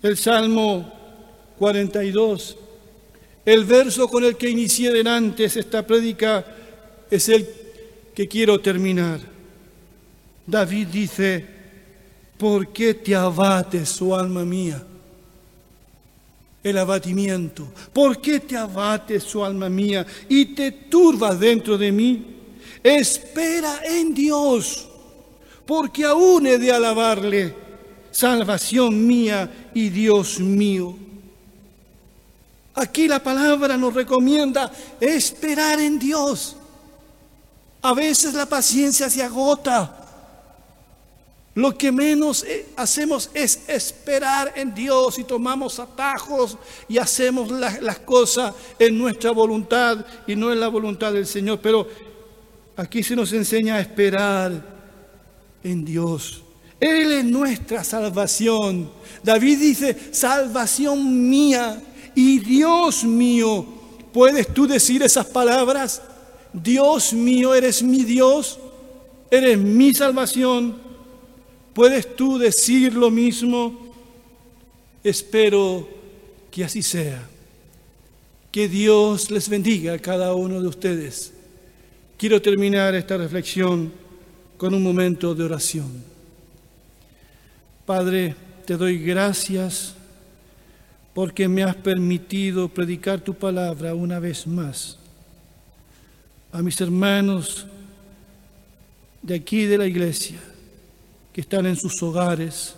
El 0.03 0.17
Salmo 0.17 0.93
42, 1.57 2.57
el 3.47 3.65
verso 3.65 4.09
con 4.09 4.25
el 4.25 4.37
que 4.37 4.51
inicié 4.51 5.09
antes 5.09 5.57
esta 5.57 5.87
prédica 5.87 6.45
es 7.09 7.29
el 7.29 7.49
que 8.13 8.27
quiero 8.27 8.61
terminar. 8.61 9.21
David 10.45 10.89
dice, 10.89 11.47
¿por 12.37 12.73
qué 12.73 12.95
te 12.95 13.15
abates, 13.15 14.03
oh 14.03 14.17
alma 14.17 14.45
mía? 14.45 14.83
El 16.61 16.77
abatimiento. 16.77 17.73
¿Por 17.93 18.21
qué 18.21 18.41
te 18.41 18.57
abates, 18.57 19.33
oh 19.37 19.45
alma 19.45 19.69
mía, 19.69 20.05
y 20.29 20.47
te 20.47 20.73
turbas 20.73 21.39
dentro 21.39 21.79
de 21.79 21.93
mí? 21.93 22.42
Espera 22.83 23.81
en 23.85 24.13
Dios, 24.13 24.89
porque 25.67 26.05
aún 26.05 26.47
he 26.47 26.59
de 26.59 26.73
alabarle, 26.73 27.55
salvación 28.11 29.07
mía 29.07 29.71
y 29.73 29.89
Dios 29.89 30.41
mío. 30.41 30.97
Aquí 32.75 33.07
la 33.07 33.23
palabra 33.23 33.77
nos 33.77 33.95
recomienda 33.95 34.73
esperar 35.01 35.79
en 35.79 35.99
Dios. 35.99 36.57
A 37.83 37.95
veces 37.95 38.35
la 38.35 38.47
paciencia 38.47 39.11
se 39.11 39.23
agota. 39.23 39.99
Lo 41.55 41.77
que 41.77 41.93
menos 41.93 42.45
eh, 42.45 42.69
hacemos 42.77 43.31
es 43.35 43.69
esperar 43.69 44.55
en 44.57 44.75
Dios 44.75 45.19
y 45.19 45.25
tomamos 45.25 45.79
atajos 45.79 46.57
y 46.89 46.97
hacemos 46.97 47.51
las 47.51 47.99
cosas 47.99 48.55
en 48.79 48.97
nuestra 48.97 49.33
voluntad 49.33 50.03
y 50.27 50.35
no 50.35 50.51
en 50.51 50.61
la 50.61 50.69
voluntad 50.69 51.13
del 51.13 51.27
Señor. 51.27 51.61
Pero 51.61 51.87
aquí 52.77 53.03
se 53.03 53.17
nos 53.17 53.33
enseña 53.33 53.77
a 53.77 53.81
esperar 53.81 54.53
en 55.63 55.85
Dios. 55.85 56.43
Él 56.81 57.13
es 57.13 57.25
nuestra 57.25 57.85
salvación. 57.85 58.91
David 59.23 59.59
dice, 59.59 59.97
salvación 60.11 61.29
mía 61.29 61.81
y 62.15 62.41
Dios 62.41 63.05
mío. 63.05 63.65
¿Puedes 64.13 64.53
tú 64.53 64.67
decir 64.67 65.03
esas 65.03 65.27
palabras? 65.27 66.03
Dios 66.53 67.13
mío, 67.13 67.55
eres 67.55 67.83
mi 67.83 68.05
Dios, 68.05 68.59
eres 69.31 69.57
mi 69.57 69.95
salvación. 69.95 70.77
¿Puedes 71.73 72.17
tú 72.17 72.37
decir 72.37 72.93
lo 72.95 73.11
mismo? 73.11 73.95
Espero 75.03 75.89
que 76.51 76.65
así 76.65 76.83
sea. 76.83 77.29
Que 78.51 78.69
Dios 78.69 79.31
les 79.31 79.49
bendiga 79.49 79.95
a 79.95 79.99
cada 79.99 80.35
uno 80.35 80.61
de 80.61 80.69
ustedes. 80.69 81.32
Quiero 82.23 82.41
terminar 82.41 82.95
esta 82.95 83.17
reflexión 83.17 83.93
con 84.57 84.73
un 84.75 84.81
momento 84.81 85.35
de 85.35 85.43
oración. 85.43 86.05
Padre, 87.85 88.37
te 88.65 88.77
doy 88.77 89.03
gracias 89.03 89.97
porque 91.15 91.49
me 91.49 91.65
has 91.65 91.75
permitido 91.75 92.69
predicar 92.69 93.21
tu 93.21 93.35
palabra 93.35 93.97
una 93.97 94.21
vez 94.21 94.47
más. 94.47 95.01
A 96.53 96.63
mis 96.63 96.81
hermanos 96.81 97.67
de 99.21 99.35
aquí 99.35 99.65
de 99.65 99.79
la 99.79 99.89
iglesia 99.89 100.39
que 101.33 101.41
están 101.41 101.67
en 101.67 101.75
sus 101.75 102.01
hogares 102.05 102.77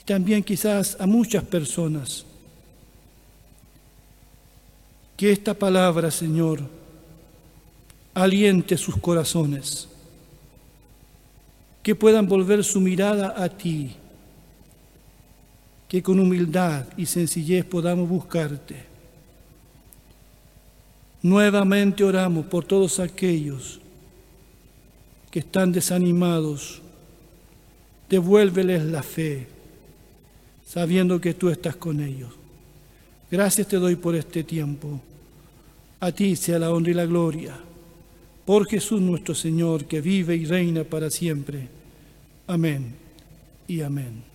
y 0.00 0.02
también 0.02 0.42
quizás 0.42 0.96
a 0.98 1.06
muchas 1.06 1.44
personas. 1.44 2.26
Que 5.16 5.30
esta 5.30 5.54
palabra, 5.54 6.10
Señor, 6.10 6.82
aliente 8.14 8.76
sus 8.76 8.96
corazones 8.96 9.88
que 11.82 11.94
puedan 11.94 12.26
volver 12.26 12.64
su 12.64 12.80
mirada 12.80 13.34
a 13.36 13.48
ti, 13.48 13.94
que 15.86 16.02
con 16.02 16.18
humildad 16.18 16.86
y 16.96 17.04
sencillez 17.04 17.64
podamos 17.66 18.08
buscarte. 18.08 18.84
Nuevamente 21.20 22.02
oramos 22.02 22.46
por 22.46 22.64
todos 22.64 23.00
aquellos 23.00 23.80
que 25.30 25.40
están 25.40 25.72
desanimados. 25.72 26.80
Devuélveles 28.08 28.84
la 28.84 29.02
fe, 29.02 29.46
sabiendo 30.66 31.20
que 31.20 31.34
tú 31.34 31.50
estás 31.50 31.76
con 31.76 32.00
ellos. 32.00 32.32
Gracias 33.30 33.68
te 33.68 33.76
doy 33.76 33.96
por 33.96 34.14
este 34.14 34.42
tiempo. 34.42 35.00
A 36.00 36.12
ti 36.12 36.34
sea 36.36 36.58
la 36.58 36.70
honra 36.70 36.90
y 36.90 36.94
la 36.94 37.04
gloria. 37.04 37.54
Por 38.44 38.68
Jesús 38.68 39.00
nuestro 39.00 39.34
Señor, 39.34 39.86
que 39.86 40.00
vive 40.00 40.36
y 40.36 40.44
reina 40.44 40.84
para 40.84 41.10
siempre. 41.10 41.68
Amén 42.46 42.94
y 43.66 43.80
amén. 43.80 44.33